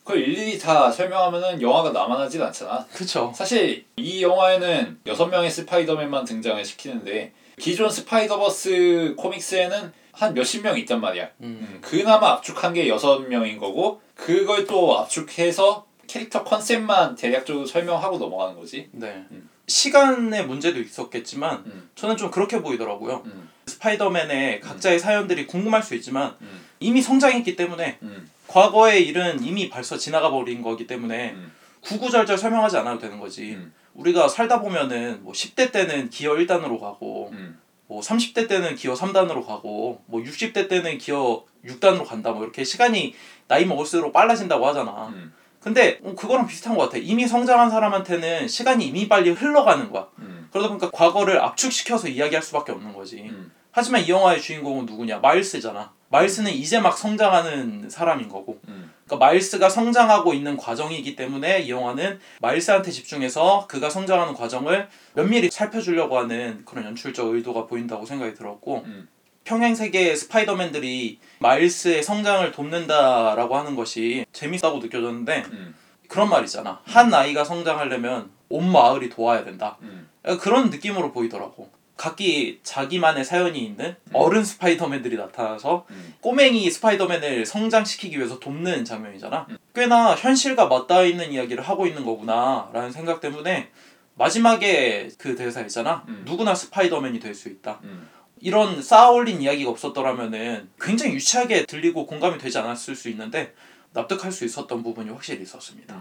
그걸 0.07 0.21
일일이 0.21 0.57
다 0.57 0.89
설명하면은 0.89 1.61
영화가 1.61 1.91
남아나질 1.91 2.41
않잖아. 2.41 2.85
그렇죠. 2.93 3.33
사실 3.35 3.83
이 3.97 4.23
영화에는 4.23 5.01
여섯 5.05 5.27
명의 5.27 5.51
스파이더맨만 5.51 6.23
등장을 6.23 6.63
시키는데 6.63 7.33
기존 7.59 7.89
스파이더버스 7.89 9.15
comics에는 9.17 9.91
한 10.13 10.33
몇십 10.33 10.63
명 10.63 10.77
있단 10.77 11.01
말이야. 11.01 11.25
음. 11.41 11.59
음, 11.59 11.79
그나마 11.81 12.31
압축한 12.31 12.73
게 12.73 12.87
여섯 12.87 13.19
명인 13.27 13.57
거고 13.57 14.01
그걸 14.15 14.65
또 14.65 14.97
압축해서 14.97 15.85
캐릭터 16.07 16.45
컨셉만 16.45 17.15
대략적으로 17.15 17.65
설명하고 17.65 18.17
넘어가는 18.17 18.55
거지. 18.55 18.87
네. 18.93 19.25
음. 19.31 19.49
시간의 19.67 20.47
문제도 20.47 20.79
있었겠지만 20.79 21.63
음, 21.65 21.89
저는 21.95 22.15
좀 22.15 22.31
그렇게 22.31 22.61
보이더라고요. 22.61 23.23
음, 23.25 23.49
스파이더맨의 23.65 24.61
각자의 24.61 24.99
사연들이 24.99 25.45
궁금할 25.45 25.83
수 25.83 25.95
있지만 25.95 26.37
음, 26.39 26.65
이미 26.79 27.01
성장했기 27.01 27.57
때문에 27.57 27.97
음, 28.03 28.29
과거의 28.47 29.05
일은 29.07 29.43
이미 29.43 29.69
벌써 29.69 29.97
지나가 29.97 30.29
버린 30.31 30.61
거기 30.61 30.87
때문에 30.87 31.31
음. 31.31 31.51
구구절절 31.81 32.37
설명하지 32.37 32.77
않아도 32.77 32.99
되는 32.99 33.19
거지. 33.19 33.55
음. 33.55 33.73
우리가 33.93 34.27
살다 34.27 34.61
보면은 34.61 35.23
뭐 35.23 35.33
10대 35.33 35.71
때는 35.71 36.09
기어 36.09 36.33
1단으로 36.33 36.79
가고 36.79 37.29
음. 37.33 37.59
뭐 37.87 38.01
30대 38.01 38.47
때는 38.47 38.75
기어 38.75 38.93
3단으로 38.93 39.45
가고 39.45 40.01
뭐 40.05 40.21
60대 40.21 40.69
때는 40.69 40.97
기어 40.97 41.43
6단으로 41.65 42.05
간다 42.05 42.31
뭐 42.31 42.43
이렇게 42.43 42.63
시간이 42.63 43.15
나이 43.47 43.65
먹을수록 43.65 44.13
빨라진다고 44.13 44.67
하잖아. 44.67 45.07
음. 45.07 45.33
근데 45.59 45.99
어, 46.03 46.13
그거랑 46.15 46.47
비슷한 46.47 46.75
것 46.75 46.83
같아. 46.83 46.97
이미 46.97 47.27
성장한 47.27 47.69
사람한테는 47.69 48.47
시간이 48.47 48.85
이미 48.85 49.07
빨리 49.07 49.31
흘러가는 49.31 49.91
거야. 49.91 50.07
음. 50.19 50.47
그러다 50.51 50.69
보니까 50.69 50.89
과거를 50.91 51.39
압축시켜서 51.41 52.07
이야기할 52.07 52.43
수밖에 52.43 52.71
없는 52.71 52.93
거지. 52.93 53.23
음. 53.23 53.51
하지만 53.71 54.01
이 54.01 54.09
영화의 54.09 54.41
주인공은 54.41 54.85
누구냐? 54.85 55.19
마일스잖아. 55.19 55.93
마일스는 56.09 56.51
이제 56.51 56.79
막 56.79 56.97
성장하는 56.97 57.89
사람인 57.89 58.29
거고. 58.29 58.59
음. 58.67 58.91
그러니까 59.05 59.25
마일스가 59.25 59.69
성장하고 59.69 60.33
있는 60.33 60.57
과정이기 60.57 61.15
때문에 61.15 61.61
이 61.61 61.69
영화는 61.69 62.19
마일스한테 62.41 62.91
집중해서 62.91 63.67
그가 63.67 63.89
성장하는 63.89 64.33
과정을 64.33 64.89
면밀히 65.13 65.49
살펴주려고 65.49 66.17
하는 66.17 66.63
그런 66.65 66.85
연출적 66.85 67.33
의도가 67.33 67.67
보인다고 67.67 68.05
생각이 68.05 68.33
들었고 68.33 68.83
음. 68.85 69.07
평행 69.43 69.75
세계의 69.75 70.17
스파이더맨들이 70.17 71.19
마일스의 71.39 72.03
성장을 72.03 72.51
돕는다라고 72.51 73.55
하는 73.55 73.75
것이 73.75 74.25
재밌다고 74.33 74.79
느껴졌는데 74.79 75.45
음. 75.51 75.75
그런 76.09 76.29
말 76.29 76.43
있잖아. 76.43 76.81
한 76.83 77.13
아이가 77.13 77.45
성장하려면 77.45 78.29
온 78.49 78.69
마을이 78.69 79.09
도와야 79.09 79.45
된다. 79.45 79.77
음. 79.81 80.09
그런 80.41 80.69
느낌으로 80.69 81.13
보이더라고. 81.13 81.69
각기 81.97 82.59
자기만의 82.63 83.25
사연이 83.25 83.59
있는 83.59 83.95
어른 84.13 84.43
스파이더맨들이 84.43 85.17
나타나서 85.17 85.85
음. 85.89 86.13
꼬맹이 86.21 86.69
스파이더맨을 86.69 87.45
성장시키기 87.45 88.17
위해서 88.17 88.39
돕는 88.39 88.85
장면이잖아. 88.85 89.47
음. 89.49 89.57
꽤나 89.73 90.15
현실과 90.15 90.67
맞닿아 90.67 91.03
있는 91.03 91.31
이야기를 91.33 91.63
하고 91.63 91.87
있는 91.87 92.05
거구나라는 92.05 92.91
생각 92.91 93.19
때문에 93.19 93.69
마지막에 94.15 95.09
그 95.17 95.35
대사 95.35 95.61
있잖아. 95.61 96.03
음. 96.07 96.23
누구나 96.25 96.55
스파이더맨이 96.55 97.19
될 97.19 97.35
수 97.35 97.49
있다. 97.49 97.79
음. 97.83 98.07
이런 98.39 98.81
쌓아올린 98.83 99.41
이야기가 99.41 99.69
없었더라면은 99.71 100.69
굉장히 100.79 101.13
유치하게 101.15 101.65
들리고 101.65 102.05
공감이 102.05 102.37
되지 102.37 102.59
않았을 102.59 102.95
수 102.95 103.09
있는데 103.09 103.53
납득할 103.93 104.31
수 104.31 104.45
있었던 104.45 104.83
부분이 104.83 105.09
확실히 105.09 105.41
있었습니다. 105.41 105.99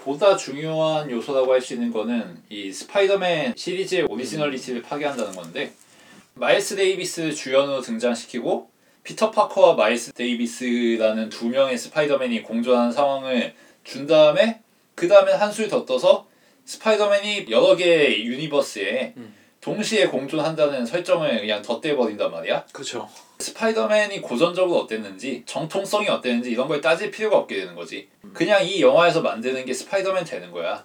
음. 0.00 0.04
보다 0.04 0.36
중요한 0.36 1.10
요소라고 1.10 1.52
할 1.52 1.60
수 1.60 1.74
있는 1.74 1.92
거는 1.92 2.42
이 2.48 2.72
스파이더맨 2.72 3.54
시리즈의 3.56 4.04
originality를 4.04 4.82
파괴한다는 4.82 5.32
건데 5.32 5.72
마일스 6.34 6.74
데이비스 6.76 7.34
주연으로 7.34 7.80
등장시키고 7.82 8.70
피터 9.04 9.30
파커와 9.30 9.74
마일스 9.74 10.12
데이비스라는 10.12 11.28
두 11.28 11.48
명의 11.48 11.76
스파이더맨이 11.76 12.42
공존하는 12.42 12.92
상황을 12.92 13.54
준 13.84 14.06
다음에 14.06 14.60
그 14.94 15.08
다음에 15.08 15.32
한술 15.32 15.68
더 15.68 15.84
떠서 15.84 16.26
스파이더맨이 16.64 17.46
여러 17.50 17.76
개의 17.76 18.24
universe에 18.26 19.14
음. 19.16 19.34
동시에 19.60 20.06
공존한다는 20.06 20.86
설정을 20.86 21.40
그냥 21.40 21.60
덧대버린단 21.60 22.30
말이야. 22.30 22.64
그렇죠. 22.72 23.08
스파이더맨이 23.38 24.20
고전적으로 24.20 24.80
어땠는지 24.80 25.42
정통성이 25.46 26.08
어땠는지 26.08 26.50
이런 26.50 26.68
걸 26.68 26.80
따질 26.80 27.10
필요가 27.10 27.36
없게 27.36 27.56
되는 27.56 27.74
거지. 27.74 28.08
그냥 28.32 28.64
이 28.64 28.80
영화에서 28.80 29.20
만드는 29.20 29.64
게 29.64 29.72
스파이더맨 29.72 30.24
되는 30.24 30.50
거야. 30.50 30.84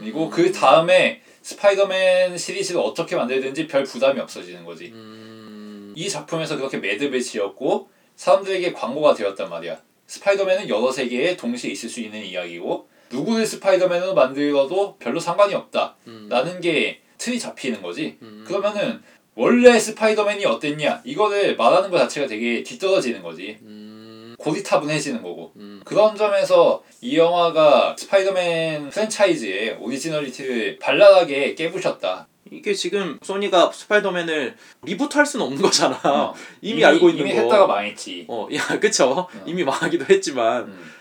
그리고 0.00 0.30
그 0.30 0.50
다음에 0.50 1.20
스파이더맨 1.42 2.36
시리즈를 2.36 2.80
어떻게 2.80 3.16
만들든지 3.16 3.66
별 3.66 3.84
부담이 3.84 4.20
없어지는 4.20 4.64
거지. 4.64 4.86
음... 4.86 5.92
이 5.96 6.08
작품에서 6.08 6.56
그렇게 6.56 6.78
매듭을 6.78 7.20
지었고 7.20 7.90
사람들에게 8.16 8.72
광고가 8.72 9.14
되었단 9.14 9.48
말이야. 9.48 9.80
스파이더맨은 10.06 10.68
여러 10.68 10.90
세계에 10.90 11.36
동시에 11.36 11.70
있을 11.70 11.88
수 11.88 12.00
있는 12.00 12.24
이야기고 12.24 12.88
누구를 13.10 13.46
스파이더맨으로 13.46 14.14
만들어도 14.14 14.96
별로 14.98 15.20
상관이 15.20 15.54
없다. 15.54 15.96
음... 16.06 16.28
라는 16.30 16.60
게 16.60 17.00
틀이 17.20 17.38
잡히는 17.38 17.82
거지 17.82 18.16
음... 18.22 18.44
그러면은 18.46 19.02
원래 19.36 19.78
스파이더맨이 19.78 20.44
어땠냐 20.46 21.02
이거를 21.04 21.56
말하는 21.56 21.90
것 21.90 21.98
자체가 21.98 22.26
되게 22.26 22.62
뒤떨어지는 22.62 23.22
거지 23.22 23.58
음... 23.62 24.34
고리타분해지는 24.38 25.22
거고 25.22 25.52
음... 25.56 25.82
그런 25.84 26.16
점에서 26.16 26.82
이 27.02 27.18
영화가 27.18 27.94
스파이더맨 27.98 28.88
프랜차이즈의 28.88 29.76
originality를 29.80 30.78
발랄하게 30.78 31.54
깨부셨다 31.54 32.26
이게 32.50 32.74
지금 32.74 33.18
소니가 33.22 33.70
스파이더맨을 33.70 34.56
reboot할 34.82 35.24
수는 35.24 35.46
없는 35.46 35.62
거잖아. 35.62 36.00
어, 36.02 36.34
이미, 36.60 36.84
알고 36.84 37.10
있는 37.10 37.26
이미 37.26 37.34
거. 37.36 37.42
했다가 37.42 37.66
망했지 37.68 38.26
어, 38.28 38.48
야, 38.52 38.80
그쵸. 38.80 39.28
이미 39.46 39.62
망하기도 39.62 40.06
했지만. 40.12 40.64
음. 40.64 40.92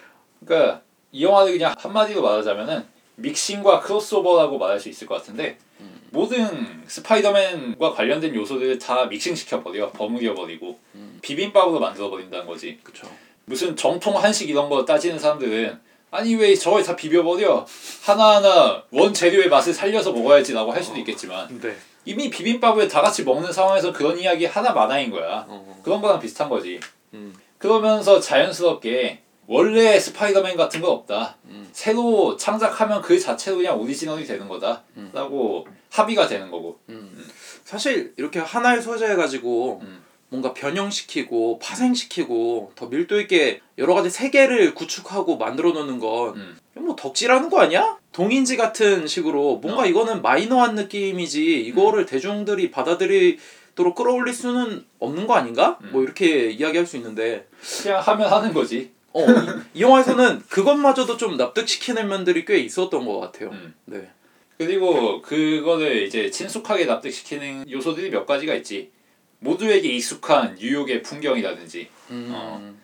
그러니까 0.46 0.82
이 1.12 1.24
영화를 1.24 1.54
그냥 1.54 1.74
한마디로 1.76 2.22
말하자면은 2.22 2.86
믹싱과 3.16 3.80
크로스오버라고 3.82 4.60
말할 4.60 4.80
수 4.80 4.90
있을 4.90 5.08
것 5.08 5.16
같은데 5.16 5.58
음. 5.80 5.89
모든 6.12 6.84
스파이더맨과 6.88 7.94
관련된 7.94 8.36
요소들을 8.36 8.80
다 8.80 9.06
믹싱시켜 9.06 9.64
버려 9.64 9.92
버무려 9.92 10.34
버리고 10.34 10.80
음. 10.96 11.20
비빔밥으로 11.22 11.80
만들어 11.80 12.10
버린다는 12.10 12.46
거지 12.46 12.80
그쵸. 12.84 13.08
무슨 13.46 13.76
정통 13.76 14.18
한식 14.18 14.50
이런 14.50 14.70
거 14.70 14.86
따지는 14.86 15.18
사람들은 15.20 15.80
아니 16.12 16.36
왜 16.36 16.56
저걸 16.56 16.84
다 16.84 16.96
비벼버려 16.96 17.66
하나하나 18.04 18.84
원 18.92 19.14
재료의 19.14 19.50
맛을 19.50 19.74
살려서 19.74 20.12
먹어야지라고 20.12 20.72
할 20.72 20.84
수도 20.84 20.98
있겠지만 21.00 21.60
네. 21.62 21.76
이미 22.06 22.30
비빔밥을 22.30 22.88
다 22.88 23.02
같이 23.02 23.24
먹는 23.24 23.52
상황에서 23.52 23.94
그런 23.94 24.18
이야기 24.18 24.46
하나 24.46 24.72
마나인 24.72 25.12
거야 25.12 25.46
어. 25.48 25.80
그런 25.84 26.02
거랑 26.02 26.20
비슷한 26.20 26.50
거지 26.50 26.80
음. 27.14 27.36
그러면서 27.58 28.20
자연스럽게 28.20 29.22
원래 29.50 30.00
스파이더맨 30.00 30.58
같은 30.58 30.80
거 30.80 30.92
없다 30.92 31.38
음. 31.46 31.68
새로 31.72 32.38
창작하면 32.38 33.02
그 33.02 33.20
자체로 33.20 33.58
그냥 33.58 33.82
오리지널이 33.82 34.24
되는 34.24 34.48
거다 34.48 34.84
음. 34.96 35.10
라고 35.12 35.68
합의가 35.90 36.28
되는 36.28 36.52
거고 36.52 36.78
음. 36.90 37.28
사실 37.64 38.14
이렇게 38.18 38.38
하나의 38.38 38.80
소재 38.80 39.16
가지고 39.16 39.82
음. 39.82 40.04
뭔가 40.30 40.54
변형시키고 40.54 41.58
파생시키고 41.58 42.74
더 42.76 42.86
밀도 42.90 43.20
있게 43.22 43.62
여러 43.80 43.96
가지 43.96 44.12
세계를 44.12 44.76
구축하고 44.76 45.38
만들어 45.38 45.72
놓는 45.72 45.98
건 45.98 46.36
음. 46.36 46.58
뭐 46.76 46.96
덕질하는 46.96 47.50
거 47.50 47.60
아니야? 47.60 47.98
동인지 48.12 48.56
같은 48.56 49.08
식으로 49.08 49.58
뭔가 49.64 49.82
어. 49.82 49.86
이거는 49.88 50.22
마이너한 50.22 50.76
느낌이지 50.76 51.60
이거를 51.62 52.06
대중들이 52.06 52.70
받아들이도록 52.70 53.96
끌어올릴 53.96 54.32
수는 54.32 54.86
없는 55.00 55.26
거 55.26 55.34
아닌가? 55.34 55.80
음. 55.82 55.90
뭐 55.92 56.04
이렇게 56.04 56.52
이야기할 56.52 56.86
수 56.86 56.98
있는데 56.98 57.48
그냥 57.82 58.00
하면 58.00 58.32
하는 58.32 58.54
거지 58.54 58.99
어, 59.14 59.22
이, 59.22 59.80
이 59.80 59.82
영화에서는 59.82 60.44
그것마저도 60.50 61.18
좀 61.18 61.38
납득시키는 61.38 62.08
면들이 62.08 62.46
꽤 62.46 62.60
있었던 62.60 63.06
것 63.06 63.20
같아요. 63.20 63.50
음. 63.50 63.74
네. 63.86 64.10
그리고 64.58 65.22
그거를 65.22 66.04
이제 66.04 66.30
친숙하게 66.30 66.86
납득시키는 66.86 67.72
요소들이 67.72 68.10
몇 68.10 68.26
가지가 68.26 68.54
있지. 68.56 68.92
모두에게 69.40 69.88
익숙한 69.90 70.56
뉴욕의 70.60 71.02
풍경이라든지 71.02 71.88
음, 72.12 72.30
어. 72.34 72.76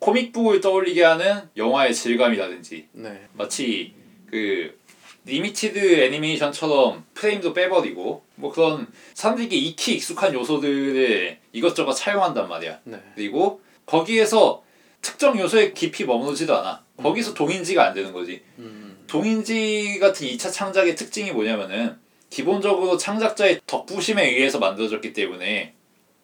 comic 0.00 0.25
book을 0.25 0.60
떠올리게 0.60 1.04
하는 1.04 1.42
영화의 1.56 1.94
질감이라든지 1.94 2.88
네. 2.92 3.28
마치 3.34 3.94
그 4.28 4.76
limited 5.24 5.78
애니메이션처럼 5.78 7.04
프레임도 7.14 7.52
빼버리고 7.52 8.24
뭐 8.34 8.50
그런 8.50 8.88
사람들에게 9.14 9.54
익히 9.54 9.94
익숙한 9.94 10.34
요소들을 10.34 11.38
이것저것 11.52 11.92
차용한단 11.92 12.48
말이야. 12.48 12.80
네. 12.84 13.00
그리고 13.14 13.60
거기에서 13.86 14.64
특정 15.02 15.38
요소에 15.38 15.72
깊이 15.72 16.04
머무르지도 16.04 16.56
않아. 16.58 16.84
거기서 16.96 17.34
동인지가 17.34 17.86
안 17.86 17.94
되는 17.94 18.12
거지. 18.12 18.42
음, 18.58 19.04
동인지 19.06 19.98
같은 20.00 20.26
2차 20.26 20.52
창작의 20.52 20.94
특징이 20.94 21.32
뭐냐면은 21.32 21.96
기본적으로 22.28 22.96
창작자의 22.96 23.60
덕부심에 23.66 24.24
의해서 24.24 24.58
만들어졌기 24.58 25.12
때문에 25.12 25.74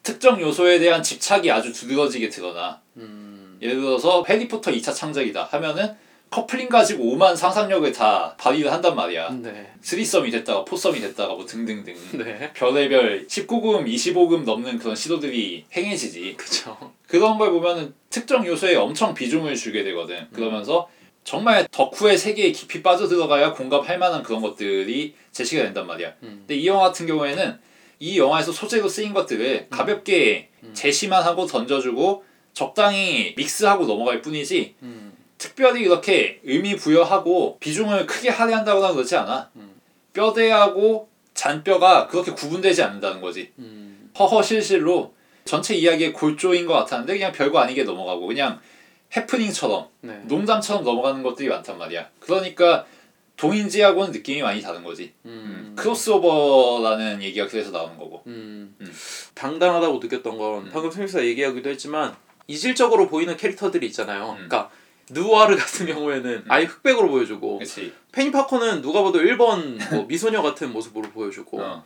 특정 0.03 0.41
요소에 0.41 0.79
대한 0.79 1.03
집착이 1.03 1.51
아주 1.51 1.73
두드러지게 1.73 2.29
드러나 2.29 2.81
음, 2.97 3.59
예를 3.61 3.81
들어서 3.81 4.25
해리포터 4.29 4.71
2차 4.71 4.95
창작이다 4.95 5.45
하면은 5.45 5.97
커플링 6.37 6.69
가지고 6.69 7.05
오만 7.05 7.35
상상력을 7.35 7.91
다 7.93 8.35
발휘를 8.37 8.71
한단 8.71 8.95
말이야 8.95 9.31
네. 9.41 9.73
스리썸이 9.81 10.31
됐다가 10.31 10.67
포썸이 10.67 11.01
됐다가 11.01 11.33
뭐 11.33 11.47
등등등 11.47 11.95
네. 12.13 12.53
별의별 12.53 13.27
19금 13.27 13.87
25금 13.87 14.45
넘는 14.45 14.79
그런 14.79 14.95
시도들이 14.95 15.65
행해지지 15.75 16.35
그쵸. 16.37 16.77
그런 17.09 17.39
걸 17.39 17.53
보면은 17.53 17.95
특정 18.11 18.47
요소에 18.47 18.77
엄청 18.77 19.15
비중을 19.15 19.57
주게 19.57 19.83
되거든. 19.83 20.29
그러면서 20.31 20.91
정말 21.25 21.67
덕후의 21.71 22.19
세계에 22.19 22.53
깊이 22.53 22.83
빠져들어가야 22.83 23.55
공감할 23.55 23.99
만한 23.99 24.23
그런 24.23 24.43
것들이 24.43 25.15
제시가 25.33 25.63
된단 25.63 25.87
말이야. 25.87 26.13
음. 26.23 26.45
근데 26.47 26.57
이 26.57 26.67
영화 26.67 26.89
같은 26.89 27.07
경우에는 27.07 27.59
이 27.99 28.19
영화에서 28.19 28.53
소재로 28.53 28.91
쓰인 28.91 29.15
것들을 29.15 29.69
가볍게 29.71 30.51
제시만 30.75 31.23
하고 31.23 31.47
던져주고 31.47 32.25
적당히 32.53 33.35
믹스하고 33.37 33.87
넘어갈 33.87 34.21
뿐이지 34.21 34.75
음, 34.83 35.16
특별히 35.39 35.83
이렇게 35.83 36.41
의미 36.45 36.77
부여하고 36.77 37.59
비중을 37.61 38.07
크게 38.07 38.31
할애한다거나 38.31 38.93
그러지 38.93 39.17
않아. 39.17 39.51
음. 39.57 39.81
뼈대하고 40.13 41.09
잔뼈가 41.35 42.07
그렇게 42.07 42.33
구분되지 42.33 42.83
않는다는 42.83 43.21
거지. 43.21 43.53
음, 43.59 44.11
허허실실로 44.19 45.15
전체 45.45 45.75
이야기의 45.75 46.13
골조인 46.13 46.67
것 46.67 46.73
같았는데 46.73 47.13
그냥 47.13 47.33
별거 47.33 47.59
아니게 47.59 47.85
넘어가고 47.85 48.27
그냥 48.27 48.59
해프닝처럼 49.17 49.89
네. 50.01 50.21
농담처럼 50.25 50.83
넘어가는 50.83 51.23
것들이 51.23 51.49
많단 51.49 51.79
말이야. 51.79 52.09
그러니까 52.19 52.87
동인지하고는 53.37 54.13
느낌이 54.13 54.43
많이 54.43 54.63
다른 54.63 54.83
거지. 54.83 55.13
음. 55.27 55.75
크로스오버라는 55.77 57.23
얘기가 57.23 57.47
그래서 57.47 57.71
나오는 57.71 57.97
거고. 57.99 58.23
음. 58.27 58.75
음. 58.81 58.93
당당하다고 59.35 59.99
느꼈던 59.99 60.39
건 60.39 60.67
음. 60.67 60.71
방금 60.73 60.91
스미스가 60.91 61.25
얘기하기도 61.25 61.69
했지만 61.69 62.17
이질적으로 62.47 63.09
보이는 63.09 63.37
캐릭터들이 63.37 63.87
있잖아요. 63.89 64.31
음. 64.31 64.35
그러니까 64.49 64.71
누아르 65.11 65.57
같은 65.57 65.87
경우에는 65.87 66.45
아예 66.49 66.65
흑백으로 66.65 67.09
보여주고 67.09 67.59
그렇지. 67.59 67.93
페니 68.13 68.33
파커는 68.33 68.83
누가 68.83 69.03
봐도 69.03 69.19
일본 69.21 69.79
뭐 69.95 70.05
미소녀 70.07 70.43
같은 70.43 70.73
모습으로 70.73 71.11
보여주고 71.11 71.61
어. 71.61 71.85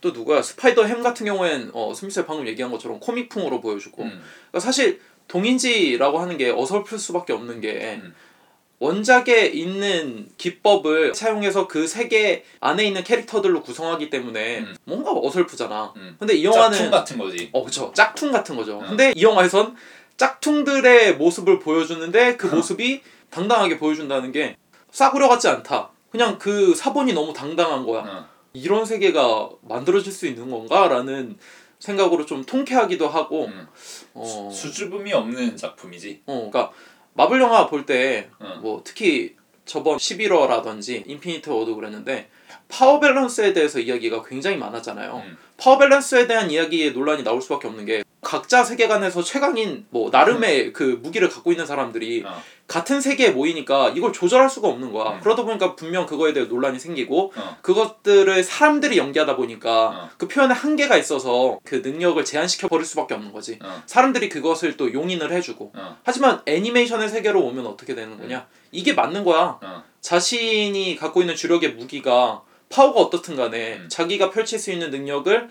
또 0.00 0.10
누구야 0.10 0.42
스파이더 0.42 0.84
햄 0.84 1.02
같은 1.02 1.26
경우엔 1.26 1.70
어, 1.72 1.92
스미스가 1.94 2.26
방금 2.26 2.46
얘기한 2.46 2.70
것처럼 2.70 3.00
코믹풍으로 3.00 3.60
보여주고 3.60 4.02
음. 4.02 4.22
그러니까 4.50 4.60
사실 4.60 5.00
동인지라고 5.28 6.18
하는 6.18 6.36
게 6.36 6.50
어설플 6.50 6.98
수밖에 6.98 7.32
없는 7.32 7.60
게 7.60 8.00
음. 8.02 8.14
원작에 8.80 9.46
있는 9.46 10.28
기법을 10.38 11.12
사용해서 11.14 11.66
그 11.66 11.88
세계 11.88 12.44
안에 12.60 12.84
있는 12.84 13.02
캐릭터들로 13.02 13.62
구성하기 13.62 14.08
때문에 14.08 14.60
음. 14.60 14.76
뭔가 14.84 15.10
어설프잖아. 15.12 15.94
음. 15.96 16.16
근데 16.18 16.34
이 16.34 16.44
짝퉁 16.44 16.60
영화는 16.60 16.90
같은 16.90 17.18
거지. 17.18 17.50
어 17.52 17.64
그쵸 17.64 17.92
짝퉁 17.94 18.30
같은 18.30 18.56
거죠. 18.56 18.78
어. 18.78 18.86
근데 18.86 19.12
이 19.16 19.22
영화에선 19.22 19.74
짝퉁들의 20.18 21.16
모습을 21.16 21.58
보여주는데 21.60 22.36
그 22.36 22.46
모습이 22.48 23.00
당당하게 23.30 23.78
보여준다는 23.78 24.32
게 24.32 24.56
싸구려 24.90 25.28
같지 25.28 25.48
않다. 25.48 25.90
그냥 26.10 26.38
그 26.38 26.74
사본이 26.74 27.12
너무 27.12 27.32
당당한 27.32 27.86
거야. 27.86 28.02
어. 28.02 28.28
이런 28.52 28.84
세계가 28.84 29.50
만들어질 29.62 30.12
수 30.12 30.26
있는 30.26 30.50
건가라는 30.50 31.38
생각으로 31.78 32.26
좀 32.26 32.44
통쾌하기도 32.44 33.08
하고 33.08 33.46
음. 33.46 33.68
어, 34.14 34.50
수줍음이 34.52 35.12
없는 35.12 35.56
작품이지. 35.56 36.22
어 36.26 36.48
그러니까 36.50 36.72
마블 37.14 37.40
영화 37.40 37.66
볼때 37.66 38.28
어. 38.40 38.58
뭐 38.60 38.82
특히 38.84 39.36
저번 39.64 39.98
11화라든지 39.98 41.04
인피니트 41.06 41.50
워도 41.50 41.76
그랬는데 41.76 42.28
파워 42.68 42.98
밸런스에 42.98 43.52
대해서 43.52 43.78
이야기가 43.78 44.24
굉장히 44.24 44.56
많았잖아요. 44.56 45.22
음. 45.24 45.36
파워 45.56 45.78
밸런스에 45.78 46.26
대한 46.26 46.50
이야기에 46.50 46.90
논란이 46.90 47.22
나올 47.22 47.40
수밖에 47.40 47.68
없는 47.68 47.84
게 47.84 48.02
각자 48.28 48.62
세계관에서 48.62 49.22
최강인 49.22 49.86
뭐 49.88 50.10
나름의 50.10 50.74
그 50.74 51.00
무기를 51.02 51.30
갖고 51.30 51.50
있는 51.50 51.64
사람들이 51.64 52.24
어. 52.26 52.42
같은 52.66 53.00
세계에 53.00 53.30
모이니까 53.30 53.94
이걸 53.96 54.12
조절할 54.12 54.50
수가 54.50 54.68
없는 54.68 54.92
거야. 54.92 55.14
음. 55.14 55.20
그러다 55.22 55.44
보니까 55.44 55.74
분명 55.74 56.04
그거에 56.04 56.34
대해 56.34 56.44
논란이 56.44 56.78
생기고 56.78 57.32
어. 57.34 57.56
그것들을 57.62 58.44
사람들이 58.44 58.98
연기하다 58.98 59.34
보니까 59.34 59.86
어. 59.88 60.10
그 60.18 60.28
표현에 60.28 60.52
한계가 60.52 60.98
있어서 60.98 61.58
그 61.64 61.76
능력을 61.76 62.22
제한시켜 62.22 62.68
버릴 62.68 62.84
수밖에 62.84 63.14
없는 63.14 63.32
거지. 63.32 63.58
어. 63.62 63.82
사람들이 63.86 64.28
그것을 64.28 64.76
또 64.76 64.92
용인을 64.92 65.32
해주고. 65.32 65.72
어. 65.74 65.96
하지만 66.04 66.42
애니메이션의 66.44 67.08
세계로 67.08 67.42
오면 67.46 67.66
어떻게 67.66 67.94
되는 67.94 68.18
거냐? 68.18 68.46
이게 68.72 68.92
맞는 68.92 69.24
거야. 69.24 69.58
어. 69.62 69.84
자신이 70.02 70.96
갖고 70.96 71.22
있는 71.22 71.34
주력의 71.34 71.72
무기가 71.72 72.42
파워가 72.68 73.00
어떻든 73.00 73.36
간에 73.36 73.78
음. 73.78 73.88
자기가 73.88 74.30
펼칠 74.30 74.58
수 74.58 74.70
있는 74.70 74.90
능력을 74.90 75.48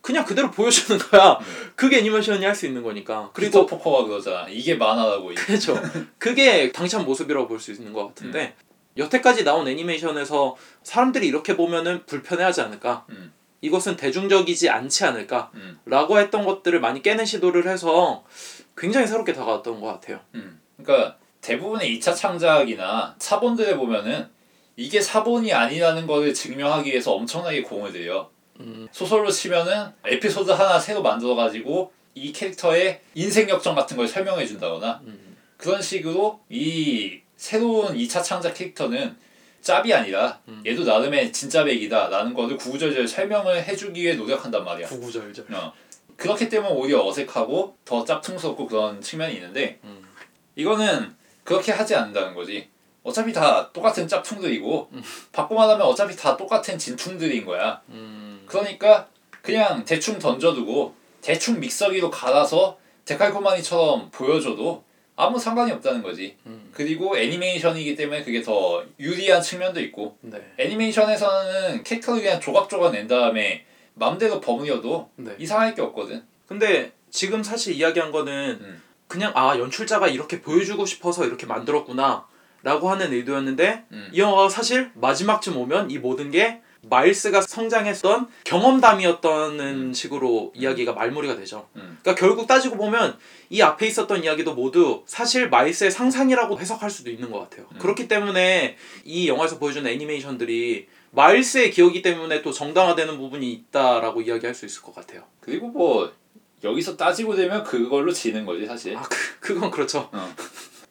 그냥 0.00 0.24
그대로 0.24 0.50
보여주는 0.50 0.98
거야. 1.00 1.32
음. 1.40 1.72
그게 1.76 1.98
애니메이션이 1.98 2.44
할 2.44 2.54
수 2.54 2.66
있는 2.66 2.82
거니까. 2.82 3.30
그리고 3.34 3.66
포커가 3.66 4.04
그러잖아. 4.04 4.46
이게 4.48 4.74
만화라고. 4.74 5.32
그렇죠. 5.34 5.80
그게 6.18 6.72
당찬 6.72 7.04
모습이라고 7.04 7.46
볼 7.48 7.58
수 7.60 7.72
있는 7.72 7.92
것 7.92 8.06
같은데 8.08 8.54
여태까지 8.96 9.44
나온 9.44 9.68
애니메이션에서 9.68 10.56
사람들이 10.82 11.26
이렇게 11.26 11.56
보면은 11.56 12.04
불편해하지 12.06 12.60
않을까? 12.62 13.04
음. 13.10 13.32
이것은 13.60 13.96
대중적이지 13.96 14.68
않지 14.70 15.04
않을까? 15.04 15.50
음. 15.54 15.78
라고 15.84 16.18
했던 16.18 16.44
것들을 16.44 16.78
많이 16.80 17.02
깨는 17.02 17.24
시도를 17.24 17.66
해서 17.68 18.24
굉장히 18.76 19.06
새롭게 19.08 19.32
다가왔던 19.32 19.80
것 19.80 19.86
같아요. 19.88 20.20
음. 20.36 20.60
그러니까 20.76 21.16
대부분의 21.40 21.98
2차 21.98 22.14
창작이나 22.16 23.16
사본들에 23.18 23.76
보면은 23.76 24.28
이게 24.76 25.00
사본이 25.00 25.52
아니라는 25.52 26.06
거를 26.06 26.32
증명하기 26.32 26.90
위해서 26.90 27.12
엄청나게 27.12 27.62
공을 27.62 27.92
들여. 27.92 28.30
음. 28.60 28.88
소설로 28.92 29.30
치면은 29.30 29.92
에피소드 30.04 30.50
하나 30.50 30.78
새로 30.78 31.02
만들어 31.02 31.34
가지고 31.34 31.92
이 32.14 32.32
캐릭터의 32.32 33.00
인생 33.14 33.48
역정 33.48 33.74
같은 33.74 33.96
걸 33.96 34.06
설명해 34.08 34.46
준다거나 34.46 35.00
음. 35.04 35.36
그런 35.56 35.80
식으로 35.80 36.40
이 36.48 37.20
새로운 37.36 37.96
2차 37.96 38.22
창작 38.22 38.54
캐릭터는 38.54 39.16
짭이 39.60 39.92
아니라 39.92 40.40
음. 40.48 40.62
얘도 40.66 40.84
나름의 40.84 41.32
진짜 41.32 41.64
백이다 41.64 42.08
라는 42.08 42.34
거를 42.34 42.56
구구절절 42.56 43.06
설명을 43.06 43.64
해주기 43.64 44.02
위해 44.02 44.14
노력한단 44.14 44.64
말이야. 44.64 44.88
구구절절. 44.88 45.46
어. 45.52 45.72
그렇기 46.16 46.48
때문에 46.48 46.72
오히려 46.72 47.04
어색하고 47.06 47.76
더 47.84 48.04
짭퉁스럽고 48.04 48.66
그런 48.66 49.00
측면이 49.00 49.34
있는데 49.34 49.78
음. 49.84 50.04
이거는 50.56 51.14
그렇게 51.44 51.72
하지 51.72 51.94
않는다는 51.94 52.34
거지. 52.34 52.68
어차피 53.08 53.32
다 53.32 53.70
똑같은 53.72 54.06
짭퉁들이고 54.06 54.90
음. 54.92 55.02
바꿔 55.32 55.54
말하면 55.54 55.86
어차피 55.86 56.14
다 56.14 56.36
똑같은 56.36 56.78
진퉁들인 56.78 57.44
거야. 57.44 57.80
음. 57.88 58.42
그러니까 58.46 59.08
그냥 59.42 59.84
대충 59.84 60.18
던져두고 60.18 60.94
대충 61.22 61.58
믹서기로 61.58 62.10
갈아서 62.10 62.78
데칼코마니처럼 63.06 64.10
보여줘도 64.10 64.84
아무 65.16 65.38
상관이 65.38 65.72
없다는 65.72 66.02
거지. 66.02 66.36
음. 66.46 66.70
그리고 66.72 67.16
애니메이션이기 67.16 67.96
때문에 67.96 68.22
그게 68.22 68.42
더 68.42 68.84
유리한 69.00 69.42
측면도 69.42 69.80
있고 69.80 70.16
네. 70.20 70.38
애니메이션에서는 70.58 71.82
캐릭터를 71.82 72.22
그냥 72.22 72.40
조각조각 72.40 72.92
낸 72.92 73.08
다음에 73.08 73.64
맘대로 73.94 74.40
버무려도 74.40 75.10
네. 75.16 75.34
이상할 75.38 75.74
게 75.74 75.82
없거든. 75.82 76.24
근데 76.46 76.92
지금 77.10 77.42
사실 77.42 77.74
이야기한 77.74 78.12
거는 78.12 78.58
음. 78.60 78.82
그냥 79.08 79.32
아 79.34 79.58
연출자가 79.58 80.08
이렇게 80.08 80.40
보여주고 80.42 80.84
싶어서 80.84 81.24
이렇게 81.24 81.46
만들었구나 81.46 82.26
라고 82.62 82.90
하는 82.90 83.12
의도였는데 83.12 83.84
음. 83.92 84.08
이 84.12 84.18
영화가 84.18 84.48
사실 84.48 84.90
마지막쯤 84.94 85.56
오면 85.56 85.90
이 85.90 85.98
모든 85.98 86.30
게 86.30 86.60
마일스가 86.82 87.40
성장했던 87.40 88.28
경험담이었다는 88.44 89.92
식으로 89.92 90.52
이야기가 90.54 90.92
말무리가 90.92 91.36
되죠. 91.36 91.68
음. 91.76 91.98
그러니까 92.02 92.14
결국 92.14 92.46
따지고 92.46 92.76
보면 92.76 93.16
이 93.50 93.60
앞에 93.62 93.86
있었던 93.86 94.24
이야기도 94.24 94.54
모두 94.54 95.02
사실 95.06 95.48
마일스의 95.48 95.90
상상이라고 95.90 96.58
해석할 96.58 96.90
수도 96.90 97.10
있는 97.10 97.30
것 97.30 97.40
같아요. 97.40 97.66
음. 97.72 97.78
그렇기 97.78 98.08
때문에 98.08 98.76
이 99.04 99.28
영화에서 99.28 99.58
보여주는 99.58 99.88
애니메이션들이 99.90 100.88
마일스의 101.10 101.70
기억이 101.70 102.02
때문에 102.02 102.42
또 102.42 102.52
정당화되는 102.52 103.16
부분이 103.16 103.50
있다라고 103.50 104.22
이야기할 104.22 104.54
수 104.54 104.66
있을 104.66 104.82
것 104.82 104.94
같아요. 104.94 105.24
그리고 105.40 105.68
뭐 105.68 106.12
여기서 106.62 106.96
따지고 106.96 107.34
되면 107.34 107.62
그걸로 107.64 108.12
지는 108.12 108.44
거지 108.44 108.66
사실. 108.66 108.96
아, 108.96 109.02
그, 109.02 109.54
그건 109.54 109.70
그렇죠. 109.70 110.10
어. 110.12 110.34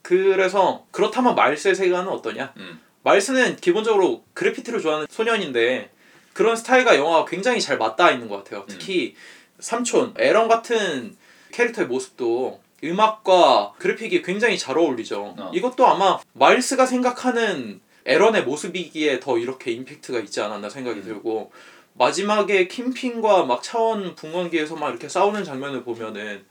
그래서 0.08 0.86
그렇다면 0.92 1.36
마일스의 1.36 1.76
세계관은 1.76 2.10
어떠냐? 2.10 2.54
음. 2.56 2.80
마일스는 3.04 3.58
기본적으로 3.58 4.24
그래피티를 4.36 4.80
좋아하는 4.80 5.06
소년인데 5.10 5.90
그런 6.32 6.56
스타일과 6.56 6.96
영화가 6.96 7.26
굉장히 7.26 7.60
잘 7.60 7.78
맞닿아 7.78 8.12
있는 8.12 8.30
것 8.30 8.38
같아요. 8.38 8.64
특히 8.70 9.16
삼촌, 9.60 10.14
에런 10.18 10.48
같은 10.48 11.18
캐릭터의 11.52 11.90
모습도 11.90 12.62
음악과 12.86 13.74
그래픽이 13.80 14.22
굉장히 14.22 14.58
잘 14.58 14.78
어울리죠. 14.78 15.36
어. 15.38 15.52
이것도 15.54 15.86
아마 15.86 16.18
마일스가 16.32 16.86
생각하는 16.86 17.82
에런의 18.06 18.46
모습이기에 18.46 19.20
더 19.20 19.38
이렇게 19.38 19.72
임팩트가 19.72 20.20
있지 20.20 20.40
않았나 20.40 20.70
생각이 20.70 21.02
음. 21.02 21.04
들고 21.04 21.52
마지막에 21.96 22.70
킴핑과 22.70 23.44
막 23.44 23.62
차원 23.62 24.16
붕원기에서 24.16 24.78
막 24.78 24.92
이렇게 24.92 25.10
싸우는 25.10 25.44
장면을 25.44 25.84
보면은 25.84 26.46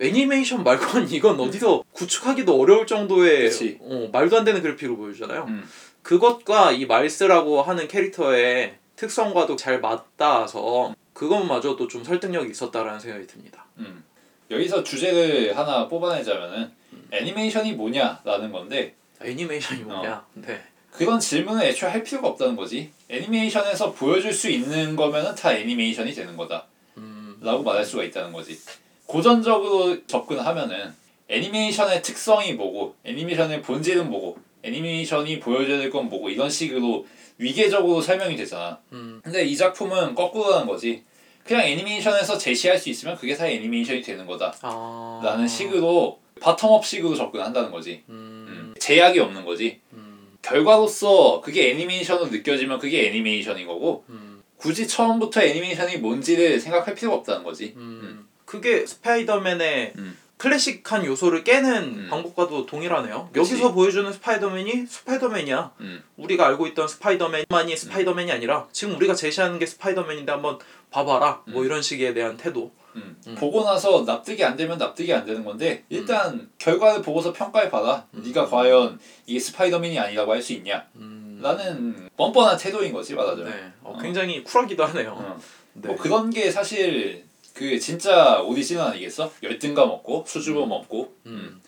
애니메이션 0.00 0.64
말고는 0.64 1.10
이건 1.12 1.38
어디서 1.40 1.84
구축하기도 1.92 2.58
어려울 2.58 2.86
정도의. 2.86 3.46
어, 3.80 4.08
말도 4.12 4.38
안 4.38 4.44
되는 4.44 4.62
그래픽으로 4.62 4.96
보여주잖아요. 4.96 5.44
음. 5.48 5.68
그것과 6.02 6.72
이 6.72 6.86
말스라고 6.86 7.62
하는 7.62 7.88
캐릭터의 7.88 8.76
특성과도 8.96 9.56
잘 9.56 9.80
맞닿아서 9.80 10.94
그것마저도 11.12 11.88
좀 11.88 12.04
설득력이 12.04 12.50
있었다라는 12.50 13.00
생각이 13.00 13.26
듭니다. 13.26 13.64
음. 13.78 14.04
여기서 14.50 14.82
주제를 14.82 15.56
하나 15.56 15.88
뽑아내자면은 15.88 16.70
애니메이션이 17.10 17.72
뭐냐라는 17.72 18.52
건데 18.52 18.94
애니메이션이 19.22 19.82
뭐냐? 19.82 20.26
네. 20.34 20.60
그런 20.90 21.18
질문을 21.18 21.64
애초에 21.64 21.90
할 21.90 22.04
필요가 22.04 22.28
없다는 22.28 22.54
거지. 22.54 22.92
애니메이션에서 23.08 23.92
보여줄 23.92 24.32
수 24.32 24.50
있는 24.50 24.94
거면은 24.94 25.34
다 25.34 25.52
애니메이션이 25.52 26.12
되는 26.12 26.36
거다. 26.36 26.66
음, 26.98 27.36
라고 27.40 27.62
말할 27.62 27.84
수가 27.84 28.04
있다는 28.04 28.32
거지. 28.32 28.58
고전적으로 29.06 30.06
접근하면은 30.06 30.92
애니메이션의 31.28 32.02
특성이 32.02 32.52
뭐고 32.54 32.94
애니메이션의 33.04 33.62
본질은 33.62 34.08
뭐고 34.10 34.38
애니메이션이 34.62 35.40
보여줘야 35.40 35.78
될 35.78 35.90
건 35.90 36.08
뭐고 36.08 36.30
이런 36.30 36.48
식으로 36.48 37.06
위계적으로 37.38 38.00
설명이 38.00 38.36
되잖아. 38.36 38.78
음, 38.92 39.20
근데 39.22 39.44
이 39.44 39.56
작품은 39.56 40.14
거꾸로라는 40.14 40.66
거지. 40.66 41.02
그냥 41.44 41.62
애니메이션에서 41.64 42.38
제시할 42.38 42.78
수 42.78 42.88
있으면 42.88 43.16
그게 43.16 43.34
다 43.36 43.46
애니메이션이 43.46 44.00
되는 44.00 44.24
거다. 44.24 44.54
아, 44.62 45.20
라는 45.22 45.46
식으로 45.46 46.18
bottom-up 46.40 46.82
식으로 46.84 47.14
접근한다는 47.14 47.70
거지. 47.70 48.02
음, 48.08 48.46
음. 48.48 48.74
제약이 48.78 49.18
없는 49.20 49.44
거지. 49.44 49.80
음, 49.92 50.28
결과로서 50.40 51.40
그게 51.42 51.70
애니메이션으로 51.72 52.28
느껴지면 52.28 52.78
그게 52.78 53.08
애니메이션인 53.08 53.66
거고 53.66 54.04
음, 54.08 54.42
굳이 54.56 54.86
처음부터 54.88 55.42
애니메이션이 55.42 55.98
뭔지를 55.98 56.58
생각할 56.60 56.94
필요가 56.94 57.16
없다는 57.18 57.42
거지. 57.44 57.74
음. 57.76 58.23
그게 58.44 58.86
스파이더맨의 58.86 59.92
음. 59.98 60.18
클래식한 60.36 61.06
요소를 61.06 61.44
깨는 61.44 61.82
음. 61.82 62.06
방법과도 62.10 62.66
동일하네요. 62.66 63.30
그치. 63.32 63.54
여기서 63.54 63.72
보여주는 63.72 64.12
스파이더맨이 64.12 64.86
스파이더맨이야. 64.86 65.72
음. 65.80 66.02
우리가 66.16 66.46
알고 66.48 66.66
있던 66.68 66.88
스파이더맨만이 66.88 67.76
스파이더맨이 67.76 68.30
아니라 68.32 68.66
지금 68.72 68.96
우리가 68.96 69.14
제시하는 69.14 69.58
게 69.58 69.64
스파이더맨인데 69.66 70.30
한번 70.32 70.58
봐봐라. 70.90 71.42
뭐 71.46 71.62
음. 71.62 71.66
이런 71.66 71.82
식에 71.82 72.12
대한 72.14 72.36
태도. 72.36 72.72
음. 72.96 73.16
음. 73.26 73.34
보고 73.36 73.64
나서 73.64 74.04
납득이 74.04 74.44
안 74.44 74.56
되면 74.56 74.76
납득이 74.78 75.12
안 75.14 75.24
되는 75.24 75.44
건데 75.44 75.84
일단 75.88 76.48
결과를 76.58 77.02
보고서 77.02 77.32
평가해 77.32 77.70
봐라. 77.70 78.06
음. 78.14 78.22
네가 78.26 78.46
과연 78.46 78.98
이게 79.26 79.38
스파이더맨이 79.40 79.98
아니라고 79.98 80.32
할 80.32 80.42
수 80.42 80.52
있냐? 80.52 80.84
음. 80.96 81.40
라는 81.42 82.08
뻔뻔한 82.16 82.56
태도인 82.58 82.92
거지 82.92 83.14
말하자면. 83.14 83.50
네. 83.50 83.72
어, 83.82 83.94
어. 83.96 84.02
굉장히 84.02 84.44
쿨하기도 84.44 84.84
하네요. 84.84 85.12
어. 85.16 85.40
네. 85.74 85.88
뭐 85.88 85.96
그런 85.96 86.30
게 86.30 86.50
사실 86.50 87.24
그 87.54 87.78
진짜 87.78 88.40
오리지널 88.42 88.88
아니겠어? 88.88 89.30
열등감 89.42 89.88
없고 89.88 90.24
수줍음 90.26 90.70
없고. 90.70 91.16
음. 91.26 91.60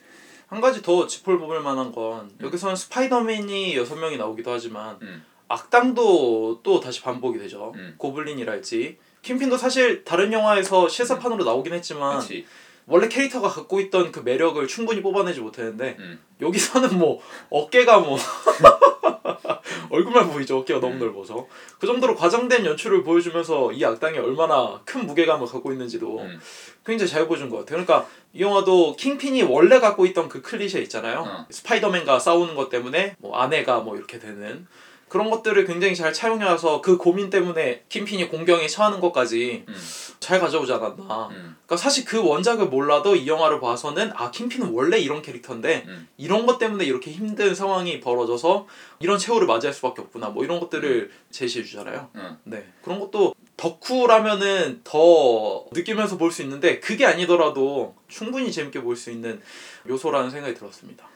한 0.49 0.61
가지 0.61 0.83
더 0.83 1.07
짚어볼 1.07 1.61
만한 1.61 1.91
건 1.91 2.31
여기서는 2.41 2.77
스파이더맨이 2.77 3.77
여섯 3.77 3.97
명이 3.97 4.17
나오기도 4.17 4.53
하지만 4.53 4.97
음. 5.03 5.25
악당도 5.49 6.61
또 6.63 6.81
다시 6.81 7.03
반복이 7.03 7.39
되죠. 7.39 7.73
음. 7.77 7.95
고블린이랄지 7.99 8.99
킹핀도 9.23 9.57
사실 9.57 10.05
다른 10.05 10.33
영화에서 10.33 10.89
실사판으로 10.89 11.45
나오긴 11.45 11.73
했지만 11.73 12.19
그렇지. 12.19 12.47
원래 12.87 13.09
캐릭터가 13.09 13.49
갖고 13.49 13.81
있던 13.81 14.13
그 14.13 14.21
매력을 14.21 14.65
충분히 14.69 15.03
뽑아내지 15.03 15.41
못했는데 15.41 15.97
음. 15.99 16.21
여기서는 16.41 16.99
뭐 16.99 17.21
어깨가 17.51 18.01
뭐 18.01 18.17
얼굴만 19.91 20.31
보이죠 20.31 20.59
어깨가 20.59 20.81
너무 20.81 20.95
음. 20.95 20.99
넓어서 21.01 21.47
그 21.79 21.87
정도로 21.87 22.15
과장된 22.15 22.65
연출을 22.65 23.03
보여주면서 23.03 23.73
이 23.73 23.85
악당이 23.85 24.19
얼마나 24.19 24.81
큰 24.85 25.07
무게감을 25.07 25.47
갖고 25.47 25.73
있는지도 25.73 26.21
음. 26.21 26.41
굉장히 26.85 27.11
잘 27.11 27.27
보여준 27.27 27.51
것 27.51 27.59
같아요 27.59 27.85
그러니까 27.85 28.09
이 28.33 28.41
영화도 28.41 28.97
킹핀이 28.97 29.43
원래 29.45 29.81
갖고 29.81 30.07
있던 30.07 30.29
그 30.29 30.41
클리셰 30.43 30.83
있잖아요 30.85 31.21
어. 31.21 31.47
스파이더맨과 31.51 32.21
싸우는 32.21 32.55
것 32.55 32.71
때문에 32.71 33.17
뭐 33.19 33.37
아내가 33.37 33.81
뭐 33.81 33.97
이렇게 33.97 34.19
되는 34.19 34.67
그런 35.09 35.31
것들을 35.31 35.65
굉장히 35.67 35.95
잘 35.95 36.13
차용해와서 36.13 36.81
그 36.81 36.97
고민 36.97 37.31
때문에 37.31 37.85
킹핀이 37.89 38.29
공경에 38.29 38.67
처하는 38.67 39.01
것까지 39.01 39.65
음. 39.69 39.75
잘 40.19 40.41
가져오지 40.41 40.73
않았나 40.73 41.29
음. 41.29 41.57
그러니까 41.65 41.77
사실 41.77 42.05
그 42.05 42.21
원작을 42.23 42.67
몰라도 42.67 43.15
이 43.15 43.27
영화를 43.29 43.61
봐서는 43.61 44.11
아 44.15 44.31
킹핀은 44.33 44.71
원래 44.73 44.99
이런 44.99 45.23
캐릭터인데 45.23 45.85
음. 45.87 46.09
이런 46.17 46.45
것 46.45 46.59
때문에 46.59 46.85
이렇게 46.85 47.13
힘든 47.13 47.55
상황이 47.55 48.01
벌어져서 48.01 48.67
이런 48.99 49.17
최후를 49.19 49.47
맞이할 49.47 49.73
수밖에 49.73 50.03
없구나 50.03 50.31
뭐 50.31 50.45
이런 50.45 50.59
것들을 50.59 51.11
제시해 51.31 51.65
주잖아요. 51.65 52.09
음. 52.17 52.39
네 52.45 52.67
그런 52.83 52.99
것도 52.99 53.35
덕후라면은 53.57 54.81
더 54.85 55.65
느끼면서 55.73 56.19
볼 56.19 56.31
수 56.33 56.43
있는데 56.43 56.81
그게 56.81 57.07
아니더라도 57.07 57.95
충분히 58.09 58.51
재밌게 58.51 58.83
볼 58.83 58.97
수 58.97 59.11
있는 59.11 59.41
요소라는 59.89 60.31
생각이 60.31 60.55
들었습니다. 60.55 61.07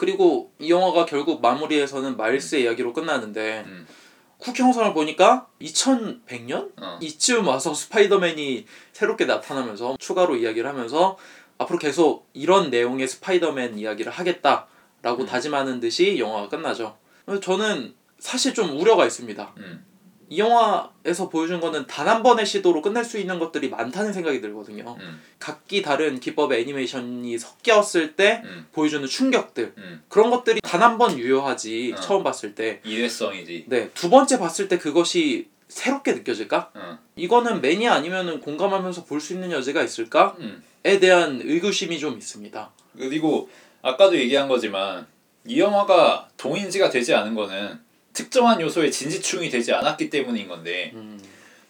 그리고 0.00 0.50
이 0.58 0.70
영화가 0.70 1.04
결국 1.04 1.42
마무리에서는 1.42 2.16
마일스의 2.16 2.62
이야기로 2.62 2.94
끝나는데 2.94 3.64
음. 3.66 3.86
쿠키 4.38 4.62
영상을 4.62 4.94
보니까 4.94 5.46
2100년 5.60 6.72
어. 6.80 6.98
이쯤 7.02 7.46
와서 7.46 7.74
스파이더맨이 7.74 8.64
새롭게 8.94 9.26
나타나면서 9.26 9.98
추가로 9.98 10.36
이야기를 10.36 10.66
하면서 10.66 11.18
앞으로 11.58 11.78
계속 11.78 12.30
이런 12.32 12.70
내용의 12.70 13.08
스파이더맨 13.08 13.78
이야기를 13.78 14.10
하겠다라고 14.10 15.24
음. 15.24 15.26
다짐하는 15.26 15.80
듯이 15.80 16.18
영화가 16.18 16.48
끝나죠. 16.48 16.96
저는 17.42 17.94
사실 18.18 18.54
좀 18.54 18.80
우려가 18.80 19.04
있습니다. 19.04 19.52
음. 19.58 19.84
이 20.30 20.38
영화에서 20.38 21.28
보여준 21.28 21.60
거는 21.60 21.86
단 21.86 22.06
한 22.08 22.22
번의 22.22 22.46
시도로 22.46 22.82
끝낼 22.82 23.04
수 23.04 23.18
있는 23.18 23.38
것들이 23.38 23.68
많다는 23.68 24.12
생각이 24.12 24.40
들거든요. 24.40 24.96
음. 24.98 25.20
각기 25.38 25.82
다른 25.82 26.18
기법의 26.20 26.60
애니메이션이 26.62 27.36
섞였을 27.38 28.14
때 28.16 28.42
음. 28.44 28.66
보여주는 28.72 29.06
충격들 29.06 29.74
음. 29.76 30.02
그런 30.08 30.30
것들이 30.30 30.60
단 30.62 30.80
한 30.82 30.98
번 30.98 31.18
유효하지 31.18 31.94
어. 31.96 32.00
처음 32.00 32.22
봤을 32.22 32.54
때 32.54 32.80
일회성이지. 32.84 33.64
네, 33.68 33.90
두 33.94 34.08
번째 34.08 34.38
봤을 34.38 34.68
때 34.68 34.78
그것이 34.78 35.48
새롭게 35.68 36.12
느껴질까? 36.14 36.70
어. 36.74 36.98
이거는 37.16 37.60
매니아 37.60 37.92
아니면은 37.92 38.40
공감하면서 38.40 39.04
볼 39.04 39.20
수 39.20 39.32
있는 39.34 39.50
여지가 39.52 39.82
있을까? 39.82 40.36
음. 40.38 40.62
에 40.84 40.98
대한 40.98 41.40
의구심이 41.44 41.98
좀 41.98 42.16
있습니다. 42.16 42.70
그리고 42.96 43.50
아까도 43.82 44.16
얘기한 44.16 44.48
거지만 44.48 45.06
이 45.44 45.60
영화가 45.60 46.28
동인지가 46.36 46.88
되지 46.90 47.14
않은 47.14 47.34
거는 47.34 47.78
특정한 48.12 48.60
요소에 48.60 48.90
진지충이 48.90 49.50
되지 49.50 49.72
않았기 49.72 50.10
때문인 50.10 50.48
건데 50.48 50.92
음, 50.94 51.20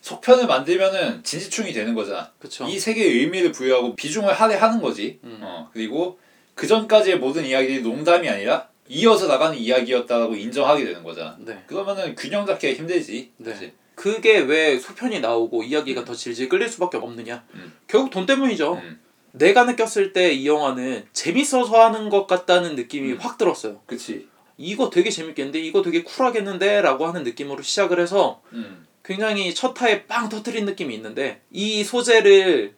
속편을 0.00 0.46
만들면은 0.46 1.22
진지충이 1.22 1.72
되는 1.72 1.94
거잖아. 1.94 2.32
그쵸. 2.38 2.66
이 2.66 2.78
세계에 2.78 3.06
의미를 3.06 3.52
부여하고 3.52 3.94
비중을 3.96 4.32
할애하는 4.32 4.80
거지. 4.80 5.18
음. 5.24 5.38
어, 5.42 5.68
그리고 5.72 6.18
그 6.54 6.66
전까지의 6.66 7.18
모든 7.18 7.44
이야기들이 7.44 7.82
농담이 7.82 8.28
아니라 8.28 8.68
이어서 8.88 9.26
나가는 9.26 9.56
이야기였다라고 9.56 10.34
인정하게 10.34 10.84
되는 10.84 11.02
거잖아. 11.04 11.36
네. 11.38 11.62
그러면은 11.66 12.14
균형 12.16 12.46
잡기가 12.46 12.72
힘들지. 12.74 13.30
네. 13.36 13.52
사실. 13.52 13.72
그게 13.94 14.38
왜 14.38 14.78
소편이 14.78 15.20
나오고 15.20 15.62
이야기가 15.62 16.04
더 16.06 16.14
질질 16.14 16.48
끌릴 16.48 16.68
수밖에 16.68 16.96
없느냐? 16.96 17.44
음. 17.54 17.72
결국 17.86 18.10
돈 18.10 18.24
때문이죠. 18.26 18.74
음. 18.74 19.00
내가 19.32 19.64
느꼈을 19.64 20.12
때 20.12 20.32
이 20.34 20.46
영화는 20.48 21.06
재밌어서 21.12 21.84
하는 21.84 22.08
것 22.08 22.26
같다는 22.26 22.74
느낌이 22.74 23.12
음. 23.12 23.18
확 23.20 23.36
들었어요. 23.38 23.80
그치. 23.86 24.26
이거 24.60 24.90
되게 24.90 25.10
재밌겠는데, 25.10 25.60
이거 25.60 25.82
되게 25.82 26.02
쿨하겠는데, 26.02 26.82
라고 26.82 27.06
하는 27.06 27.24
느낌으로 27.24 27.62
시작을 27.62 27.98
해서 27.98 28.42
음. 28.52 28.86
굉장히 29.04 29.54
첫 29.54 29.80
화에 29.80 30.04
빵 30.04 30.28
터트린 30.28 30.66
느낌이 30.66 30.94
있는데, 30.94 31.40
이 31.50 31.82
소재를 31.82 32.74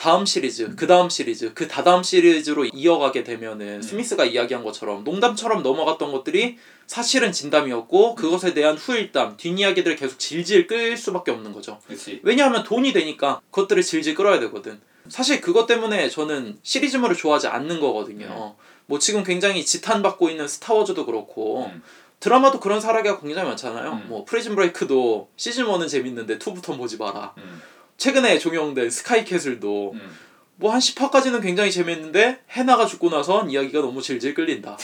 다음 0.00 0.24
시리즈, 0.24 0.74
그 0.76 0.86
다음 0.86 1.10
시리즈, 1.10 1.52
그 1.52 1.68
다다음 1.68 2.02
시리즈로 2.02 2.64
이어가게 2.64 3.22
되면은 3.22 3.82
스미스가 3.82 4.24
이야기한 4.24 4.64
것처럼 4.64 5.04
농담처럼 5.04 5.62
넘어갔던 5.62 6.10
것들이 6.10 6.56
사실은 6.86 7.32
진담이었고 7.32 8.14
그것에 8.14 8.54
대한 8.54 8.78
후일담, 8.78 9.36
뒷이야기들을 9.36 9.96
계속 9.96 10.18
질질 10.18 10.66
끌 10.66 10.96
수밖에 10.96 11.32
없는 11.32 11.52
거죠. 11.52 11.78
그치. 11.86 12.20
왜냐하면 12.22 12.64
돈이 12.64 12.94
되니까 12.94 13.42
그것들을 13.50 13.82
질질 13.82 14.14
끌어야 14.14 14.40
되거든. 14.40 14.80
사실 15.08 15.42
그것 15.42 15.66
때문에 15.66 16.08
저는 16.08 16.58
시리즈물을 16.62 17.14
좋아하지 17.14 17.48
않는 17.48 17.78
거거든요. 17.80 18.56
뭐 18.90 18.98
지금 18.98 19.22
굉장히 19.22 19.64
지탄받고 19.64 20.30
있는 20.30 20.48
스타워즈도 20.48 21.06
그렇고 21.06 21.66
음. 21.72 21.80
드라마도 22.18 22.58
그런 22.58 22.80
사례가 22.80 23.20
굉장히 23.20 23.46
많잖아요. 23.46 23.92
음. 23.92 24.06
뭐 24.08 24.24
프리즌 24.24 24.56
브레이크도 24.56 25.28
시즌 25.36 25.66
1은 25.66 25.88
재밌는데 25.88 26.38
2부터 26.38 26.76
보지 26.76 26.96
마라. 26.96 27.32
음. 27.38 27.62
최근에 27.98 28.40
종영된 28.40 28.90
스카이캐슬도 28.90 29.92
음. 29.94 30.16
뭐한 30.56 30.80
10화까지는 30.80 31.40
굉장히 31.40 31.70
재밌는데 31.70 32.40
혜나가 32.50 32.84
죽고 32.84 33.10
나선 33.10 33.48
이야기가 33.48 33.80
너무 33.80 34.02
질질 34.02 34.34
끌린다. 34.34 34.76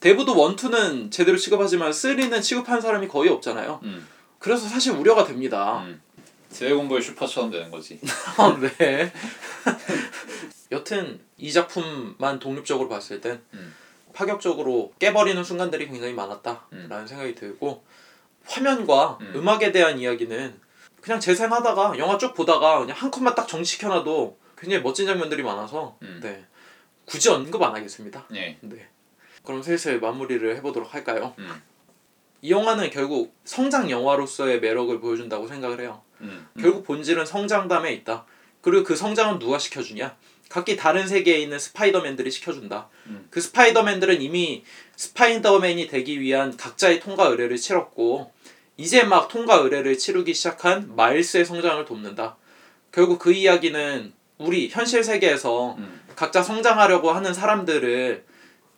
대부도 0.00 0.32
1, 0.32 0.56
2는 0.56 1.10
제대로 1.10 1.38
취급하지만 1.38 1.92
3는 1.92 2.42
취급하는 2.42 2.82
사람이 2.82 3.08
거의 3.08 3.30
없잖아요. 3.30 3.80
음. 3.84 4.06
그래서 4.38 4.68
사실 4.68 4.92
우려가 4.92 5.24
됩니다. 5.24 5.82
음. 5.86 6.02
드래곤볼 6.52 7.00
슈퍼처럼 7.00 7.50
되는 7.50 7.70
거지. 7.70 7.98
아, 8.36 8.58
네. 8.60 9.10
여튼 10.72 11.20
이 11.36 11.52
작품만 11.52 12.38
독립적으로 12.38 12.88
봤을 12.88 13.20
땐 13.20 13.42
음. 13.54 13.74
파격적으로 14.12 14.92
깨버리는 14.98 15.42
순간들이 15.42 15.88
굉장히 15.88 16.12
많았다라는 16.14 16.90
음. 16.90 17.06
생각이 17.06 17.34
들고 17.34 17.84
화면과 18.44 19.18
음. 19.20 19.32
음. 19.36 19.48
악에 19.48 19.72
대한 19.72 19.98
이야기는 19.98 20.60
그냥 21.00 21.20
재생하다가 21.20 21.98
영화 21.98 22.18
쭉 22.18 22.34
보다가 22.34 22.80
그냥 22.80 22.96
한 22.96 23.10
컷만 23.10 23.34
딱 23.34 23.46
정식해놔도 23.46 24.38
굉장히 24.58 24.82
멋진 24.82 25.06
장면들이 25.06 25.42
많아서 25.42 25.96
음. 26.02 26.20
네 26.22 26.44
굳이 27.04 27.28
언급 27.28 27.62
안 27.62 27.74
하겠습니다. 27.74 28.26
예. 28.34 28.58
네. 28.60 28.88
그럼 29.42 29.62
슬슬 29.62 29.98
마무리를 30.00 30.56
해보도록 30.56 30.94
할까요? 30.94 31.34
음. 31.38 31.50
이 32.42 32.50
영화는 32.50 32.90
결국 32.90 33.34
성장 33.44 33.90
영화로서의 33.90 34.60
매력을 34.60 35.00
보여준다고 35.00 35.48
생각을 35.48 35.80
해요. 35.80 36.02
음. 36.20 36.46
음. 36.54 36.62
결국 36.62 36.84
본질은 36.84 37.26
성장담에 37.26 37.92
있다. 37.94 38.26
그리고 38.60 38.84
그 38.84 38.94
성장은 38.94 39.38
누가 39.38 39.58
시켜주냐? 39.58 40.16
각기 40.50 40.76
다른 40.76 41.06
세계에 41.06 41.38
있는 41.38 41.58
스파이더맨들이 41.58 42.30
시켜준다. 42.30 42.88
음. 43.06 43.28
그 43.30 43.40
스파이더맨들은 43.40 44.20
이미 44.20 44.64
스파이더맨이 44.96 45.86
되기 45.86 46.20
위한 46.20 46.56
각자의 46.56 47.00
통과 47.00 47.28
의뢰를 47.28 47.56
치렀고 47.56 48.32
이제 48.76 49.04
막 49.04 49.28
통과 49.28 49.54
의뢰를 49.56 49.96
치르기 49.96 50.34
시작한 50.34 50.94
마일스의 50.96 51.44
성장을 51.44 51.82
돕는다. 51.84 52.36
결국 52.90 53.20
그 53.20 53.32
이야기는 53.32 54.12
우리 54.38 54.68
현실 54.68 55.04
세계에서 55.04 55.76
음. 55.78 56.00
각자 56.16 56.42
성장하려고 56.42 57.12
하는 57.12 57.32
사람들을 57.32 58.24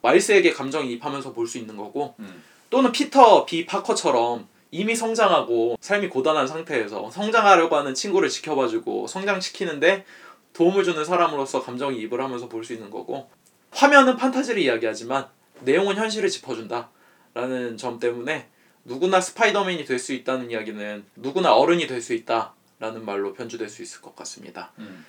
마일스에게 0.02 0.52
감정이입하면서 0.52 1.32
볼 1.32 1.46
수 1.46 1.56
있는 1.56 1.78
거고 1.78 2.14
음. 2.18 2.42
또는 2.68 2.92
피터 2.92 3.46
비 3.46 3.64
파커처럼 3.64 4.46
이미 4.72 4.94
성장하고 4.94 5.76
삶이 5.80 6.08
고단한 6.08 6.46
상태에서 6.46 7.11
성장하려고 7.11 7.76
하는 7.76 7.94
친구를 7.94 8.28
지켜봐주고 8.28 9.06
성장시키는데 9.06 10.04
도움을 10.52 10.84
주는 10.84 11.04
사람으로서 11.04 11.62
감정이입을 11.62 12.20
하면서 12.20 12.48
볼 12.48 12.64
수 12.64 12.72
있는 12.72 12.90
거고 12.90 13.30
화면은 13.70 14.16
판타지를 14.16 14.60
이야기하지만 14.62 15.26
내용은 15.60 15.96
현실을 15.96 16.28
짚어준다 16.28 16.90
라는 17.34 17.76
점 17.76 17.98
때문에 17.98 18.48
누구나 18.84 19.20
스파이더맨이 19.20 19.84
될 19.84 19.98
수 19.98 20.12
있다는 20.12 20.50
이야기는 20.50 21.04
누구나 21.16 21.54
어른이 21.54 21.86
될 21.86 22.02
수 22.02 22.12
있다 22.14 22.52
라는 22.78 23.04
말로 23.04 23.32
변주될 23.32 23.68
수 23.68 23.82
있을 23.82 24.00
것 24.02 24.14
같습니다 24.16 24.72
음. 24.78 25.06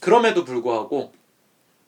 그럼에도 0.00 0.44
불구하고 0.44 1.12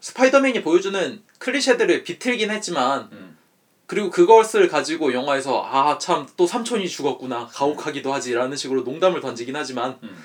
스파이더맨이 0.01 0.63
보여주는 0.63 1.23
클리셰들을 1.39 2.03
비틀긴 2.05 2.51
했지만 2.51 3.09
음. 3.13 3.39
그리고 3.87 4.11
그것을 4.11 4.69
가지고 4.69 5.13
영화에서 5.15 5.65
아 5.65 5.99
참 5.99 6.27
또 6.37 6.47
삼촌이 6.47 6.89
죽었구나 6.89 7.47
가혹하기도 7.47 8.13
하지라는 8.13 8.57
식으로 8.57 8.83
농담을 8.83 9.21
던지긴 9.21 9.57
하지만 9.57 9.99
음. 10.03 10.25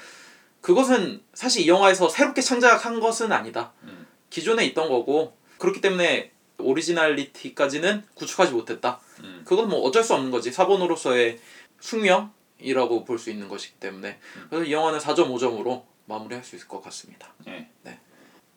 그것은 0.66 1.22
사실 1.36 1.62
이 1.62 1.68
영화에서 1.68 2.10
새롭게 2.10 2.42
창작한 2.42 3.00
것은 3.00 3.32
아니다. 3.32 3.72
음. 3.84 4.08
기존에 4.32 4.66
있던 4.66 4.90
거고 4.90 5.38
그렇기 5.60 5.80
때문에 5.80 6.32
오리지널리티까지는 6.58 8.04
구축하지 8.16 8.52
못했다. 8.52 9.00
음. 9.20 9.44
그건 9.46 9.70
뭐 9.70 9.82
어쩔 9.82 10.04
수 10.04 10.16
없는 10.16 10.32
거지. 10.32 10.52
사본으로서의 10.52 11.38
숙명이라고 11.80 13.06
볼 13.06 13.20
수 13.20 13.30
있는 13.30 13.48
것이기 13.48 13.76
때문에 13.76 14.18
그래서 14.50 14.66
이 14.66 14.74
영화는 14.74 14.98
4점 14.98 15.32
5점으로 15.36 15.84
마무리할 16.06 16.44
수 16.44 16.56
있을 16.56 16.68
것 16.68 16.82
같습니다. 16.82 17.32
예. 17.46 17.68
네. 17.84 18.00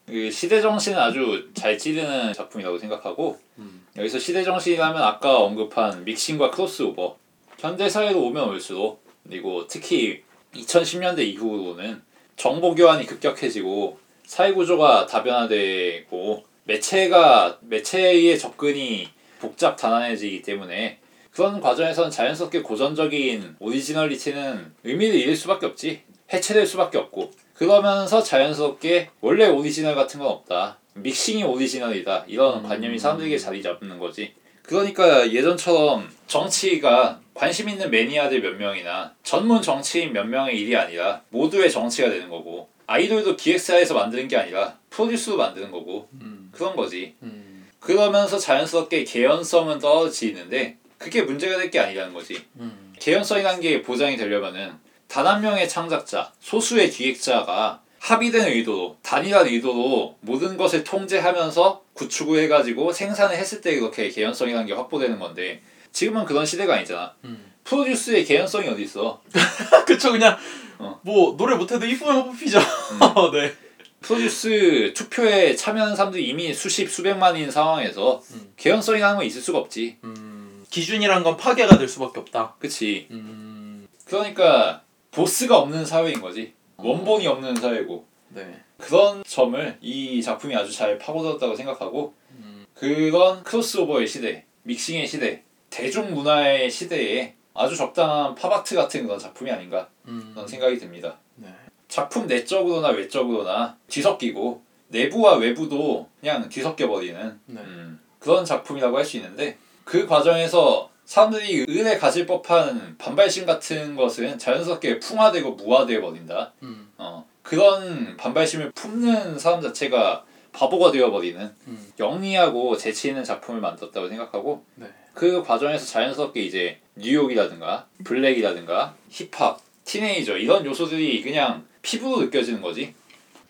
그 0.07 0.31
시대 0.31 0.63
정신을 0.63 0.99
아주 0.99 1.51
잘 1.53 1.77
찌르는 1.77 2.33
작품이라고 2.33 2.79
생각하고 2.79 3.39
음. 3.59 3.87
여기서 3.99 4.19
시대 4.19 4.43
정신이라면 4.43 5.03
아까 5.03 5.41
언급한 5.41 6.05
믹싱과 6.05 6.53
크로스오버 6.53 7.19
현대 7.59 7.87
사회로 7.87 8.19
오면 8.19 8.49
올수록 8.49 9.05
그리고 9.29 9.67
특히 9.67 10.27
2010년대 10.55 11.21
이후로는 11.21 12.03
정보 12.37 12.75
교환이 12.75 13.07
급격해지고 13.07 13.99
사회 14.25 14.53
구조가 14.53 15.07
다변화되고 15.07 16.45
매체가 16.65 17.59
매체의 17.63 18.39
접근이 18.39 19.09
복잡 19.41 19.77
단단해지기 19.77 20.43
때문에 20.43 20.99
그런 21.31 21.61
과정에선 21.61 22.11
자연스럽게 22.11 22.63
고전적인 22.63 23.57
originality는 23.59 24.75
의미를 24.85 25.19
잃을 25.21 25.37
수밖에 25.37 25.67
없지 25.67 26.03
해체될 26.33 26.67
수밖에 26.67 26.99
없고 26.99 27.31
그러면서 27.55 28.23
자연스럽게 28.23 29.11
원래 29.21 29.49
오리지널 29.49 29.95
같은 29.95 30.21
건 30.21 30.29
없다 30.29 30.79
믹싱이 30.95 31.45
오리지널이다 31.45 32.25
이런 32.27 32.65
음. 32.65 32.69
관념이 32.69 32.99
사람들에게 32.99 33.39
자리 33.39 33.63
잡는 33.63 33.99
거지 33.99 34.35
그러니까 34.69 35.33
예전처럼 35.33 36.11
정치가 36.27 37.21
관심 37.33 37.71
있는 37.71 37.91
매니아들 37.91 38.43
몇 38.43 38.57
명이나 38.57 39.15
전문 39.23 39.63
정치인 39.63 40.13
몇 40.13 40.25
명의 40.27 40.61
일이 40.61 40.77
아니라 40.77 41.23
모두의 41.31 41.71
정치가 41.71 42.11
되는 42.11 42.29
거고 42.29 42.69
아이돌도 42.87 43.37
기획사에서 43.37 43.95
만드는 43.95 44.29
게 44.29 44.37
아니라 44.37 44.77
프로듀스로 44.91 45.39
만드는 45.39 45.71
거고 45.71 46.09
음. 46.21 46.51
그런 46.53 46.77
거지 46.77 47.15
음. 47.23 47.67
그러면서 47.81 48.39
자연스럽게 48.39 49.05
개연성은 49.05 49.79
떨어지는데 49.79 50.77
그게 50.99 51.23
문제가 51.23 51.57
될 51.57 51.71
게 51.71 51.79
아니라는 51.79 52.13
거지 52.13 52.43
음. 52.57 52.93
개연성이라는 53.01 53.61
게 53.63 53.81
보장이 53.83 54.17
되려면은 54.19 54.73
단 55.09 55.27
한 55.27 55.41
명의 55.41 55.67
창작자, 55.67 56.33
소수의 56.41 56.91
기획자가 56.91 57.81
합의된 58.01 58.49
의도로, 58.49 58.97
단일한 59.03 59.47
의도로 59.47 60.17
모든 60.21 60.57
것을 60.57 60.85
통제하면서 60.85 61.83
구축을 61.95 62.43
해가지고 62.45 62.93
생산을 62.93 63.37
했을 63.37 63.61
때 63.61 63.79
그렇게 63.79 64.09
개연성이라는 64.09 64.67
게 64.67 64.73
확보되는 64.73 65.19
건데 65.19 65.63
지금은 65.93 66.25
그런 66.25 66.47
시대가 66.47 66.75
아니잖아. 66.75 67.15
음. 67.25 67.53
프로듀스의 67.65 68.25
개연성이 68.25 68.69
어디 68.69 68.83
있어? 68.83 69.21
그쵸 69.87 70.13
그냥 70.13 70.37
어. 70.79 70.99
뭐 71.03 71.37
노래 71.37 71.57
못해도 71.57 71.85
이쁘면 71.85 72.27
뽑히죠. 72.27 72.59
네. 73.33 73.53
프로듀스 74.01 74.93
투표에 74.95 75.57
참여하는 75.57 75.97
사람들이 75.97 76.29
이미 76.29 76.55
수십 76.55 76.89
수백만인 76.89 77.51
상황에서 77.51 78.23
음. 78.33 78.53
개연성이라는 78.57 79.17
건 79.17 79.27
있을 79.27 79.43
수가 79.43 79.59
없지. 79.59 79.99
음. 80.05 80.65
기준이란 80.71 81.25
건 81.25 81.37
파괴가 81.37 81.79
될 81.79 81.89
수밖에 81.89 82.21
없다. 82.21 82.55
그치? 82.59 83.09
음. 83.11 83.89
그러니까 84.05 84.83
보스가 85.11 85.59
없는 85.59 85.85
사회인 85.85 86.21
거지. 86.21 86.55
원본이 86.83 87.27
없는 87.27 87.57
사회고. 87.57 88.05
네. 88.31 88.61
그런 88.79 89.25
점을 89.25 89.77
이 89.81 90.23
작품이 90.23 90.55
아주 90.55 90.73
잘 90.73 90.97
파고들었다고 90.99 91.55
생각하고 91.55 92.15
음. 92.31 92.65
그런 92.75 93.43
크로스오버의 93.43 94.07
시대, 94.07 94.45
믹싱의 94.63 95.07
시대, 95.07 95.43
대중문화의 95.71 96.71
시대에 96.71 97.35
아주 97.55 97.77
적당한 97.77 98.35
팝아트 98.37 98.77
같은 98.77 99.05
그런 99.05 99.19
작품이 99.19 99.51
아닌가 99.51 99.89
음. 100.07 100.31
그런 100.33 100.47
생각이 100.47 100.79
듭니다. 100.79 101.19
네. 101.35 101.49
작품 101.89 102.27
내적으로나 102.27 102.91
외적으로나 102.91 103.77
뒤섞이고 103.89 104.63
내부와 104.89 105.37
외부도 105.37 106.09
그냥 106.21 106.49
뒤섞여버리는 106.49 107.41
네. 107.47 107.61
음, 107.61 108.01
그런 108.21 108.45
작품이라고 108.45 108.97
할 108.97 109.05
수 109.05 109.17
있는데 109.17 109.59
그 109.85 110.07
과정에서 110.07 110.91
사람들이 111.09 111.65
을에 111.71 111.97
가질 111.97 112.27
법한 112.27 112.97
반발심 112.99 113.47
같은 113.47 113.97
것은 113.97 114.39
자연스럽게 114.39 114.99
풍화되고 114.99 115.53
무화되어 115.53 116.03
버린다. 116.03 116.53
음. 116.63 116.93
어, 116.99 117.27
그런 117.43 118.15
반발심을 118.19 118.73
품는 118.73 119.39
사람 119.39 119.63
자체가 119.63 120.27
바보가 120.53 120.93
되어버리는 120.93 121.51
음. 121.67 121.93
영리하고 121.99 122.77
재치 122.77 123.09
있는 123.09 123.25
작품을 123.25 123.63
만들었다고 123.63 124.07
생각하고 124.07 124.63
네. 124.75 124.87
그 125.15 125.43
과정에서 125.43 125.87
자연스럽게 125.87 126.43
이제 126.43 126.79
뉴욕이라든가 126.97 127.87
블랙이라든가 128.05 128.95
힙합, 129.09 129.63
티네이저 129.87 130.37
이런 130.37 130.67
요소들이 130.67 131.23
그냥 131.23 131.67
피부로 131.81 132.21
느껴지는 132.21 132.61
거지 132.61 132.95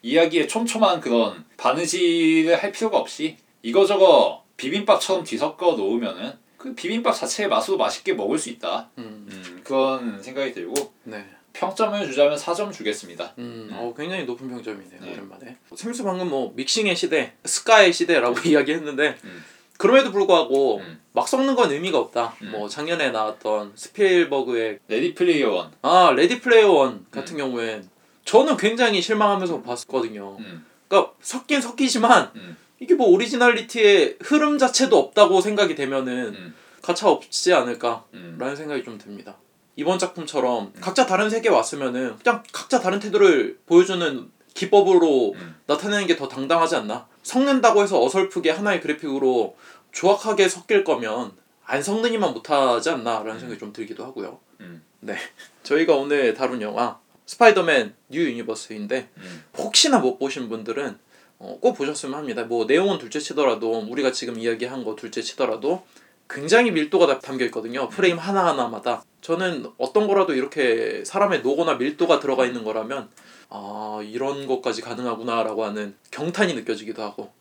이야기에 0.03 0.47
촘촘한 0.47 1.01
그런 1.01 1.45
바느질을 1.57 2.63
할 2.63 2.71
필요가 2.71 2.99
없이 2.99 3.37
이거저거 3.63 4.45
비빔밥처럼 4.57 5.25
뒤섞어 5.25 5.73
놓으면은 5.73 6.47
그 6.59 6.75
비빔밥 6.75 7.15
자체의 7.15 7.49
맛으로 7.49 7.77
맛있게 7.79 8.13
먹을 8.15 8.39
수 8.39 8.51
있다 8.51 8.91
음. 8.99 9.27
음, 9.31 9.61
그런 9.65 10.21
생각이 10.23 10.53
들고 10.53 10.93
네. 11.05 11.25
평점을 11.53 12.05
주자면 12.07 12.37
4점 12.37 12.73
주겠습니다 12.73 13.33
음, 13.39 13.71
어, 13.73 13.93
굉장히 13.97 14.25
높은 14.25 14.49
평점이네요. 14.49 15.01
네. 15.01 15.13
오랜만에. 15.13 15.57
샘수 15.75 16.05
방금 16.05 16.29
뭐 16.29 16.53
믹싱의 16.55 16.95
시대, 16.95 17.33
스카의 17.45 17.93
시대라고 17.93 18.37
이야기했는데 18.47 19.17
음. 19.25 19.45
그럼에도 19.79 20.11
불구하고 20.13 20.79
음. 20.79 21.01
막 21.13 21.27
섞는 21.29 21.55
건 21.55 21.71
의미가 21.71 21.99
없다. 21.99 22.35
음. 22.43 22.51
뭐 22.51 22.69
작년에 22.69 23.11
나왔던 23.11 23.73
스필버그의 23.77 24.81
레디 24.89 25.15
플레이어 25.15 25.51
원 25.53 25.71
아 25.83 26.13
레디 26.15 26.41
플레이어 26.41 26.71
원 26.73 27.07
같은 27.11 27.37
경우엔 27.37 27.89
저는 28.25 28.57
굉장히 28.57 29.01
실망하면서 29.01 29.63
봤거든요. 29.63 30.37
음. 30.41 30.67
그러니까 30.89 31.13
섞긴 31.21 31.61
섞이지만 31.61 32.31
음. 32.37 32.57
이게 32.81 32.95
뭐 32.95 33.09
originality의 33.09 34.19
흐름 34.23 34.59
자체도 34.59 34.97
없다고 34.99 35.41
생각이 35.41 35.75
되면은 35.75 36.35
음. 36.35 36.55
가차 36.83 37.09
없지 37.09 37.53
않을까라는 37.53 38.05
음. 38.15 38.55
생각이 38.57 38.85
좀 38.85 38.99
듭니다. 38.99 39.37
이번 39.77 39.99
작품처럼 39.99 40.73
각자 40.81 41.07
다른 41.07 41.31
세계에 41.31 41.53
왔으면은 41.53 42.17
그냥 42.23 42.43
각자 42.53 42.81
다른 42.81 42.99
태도를 42.99 43.59
보여주는 43.67 44.31
기법으로 44.55 45.35
음. 45.35 45.57
나타내는 45.67 46.07
게 46.07 46.17
더 46.17 46.27
당당하지 46.29 46.77
않나? 46.77 47.07
섞는다고 47.23 47.83
해서 47.83 48.03
어설프게 48.03 48.51
하나의 48.51 48.81
그래픽으로 48.81 49.57
조악하게 49.93 50.49
섞일 50.49 50.83
거면 50.85 51.33
안 51.65 51.83
섞느니만 51.83 52.33
못하지 52.33 52.91
않나라는 52.91 53.39
생각이 53.39 53.61
좀 53.61 53.73
들기도 53.73 54.05
하고요. 54.05 54.41
음. 54.61 54.83
네, 55.01 55.17
저희가 55.63 55.95
오늘 55.95 56.35
다룬 56.35 56.63
영화 56.63 56.99
스파이더맨 57.27 57.95
뉴 58.09 58.23
유니버스인데 58.23 59.11
음. 59.17 59.45
혹시나 59.59 59.99
못 59.99 60.19
보신 60.19 60.49
분들은 60.49 60.99
어, 61.39 61.59
꼭 61.61 61.75
보셨으면 61.75 62.19
합니다. 62.19 62.45
뭐 62.45 62.65
내용은 62.65 62.99
둘째 62.99 63.21
치더라도 63.21 63.81
우리가 63.89 64.13
지금 64.13 64.39
이야기한 64.39 64.85
거 64.85 64.97
둘째 64.97 65.23
치더라도 65.23 65.85
굉장히 66.29 66.71
밀도가 66.71 67.07
다 67.07 67.19
담겨 67.19 67.45
있거든요. 67.47 67.89
프레임 67.89 68.19
하나 68.19 68.47
하나마다 68.47 69.05
저는 69.21 69.71
어떤 69.79 70.07
거라도 70.07 70.35
이렇게 70.35 71.03
사람의 71.05 71.43
노고나 71.43 71.75
밀도가 71.75 72.21
들어가 72.21 72.45
있는 72.45 72.65
거라면 72.65 73.09
아 73.49 74.01
이런 74.05 74.47
것까지 74.47 74.83
가능하구나라고 74.83 75.65
하는 75.65 75.97
경탄이 76.11 76.55
느껴지기도 76.55 77.03
하고 77.03 77.33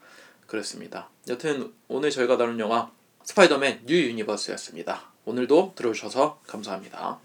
그랬습니다. 0.45 1.09
여튼 1.29 1.73
오늘 1.87 2.09
저희가 2.09 2.37
다룬 2.37 2.59
영화 2.59 2.89
스파이더맨 3.23 3.81
뉴 3.85 3.95
유니버스였습니다. 3.95 5.11
오늘도 5.25 5.73
들어주셔서 5.75 6.39
감사합니다. 6.47 7.19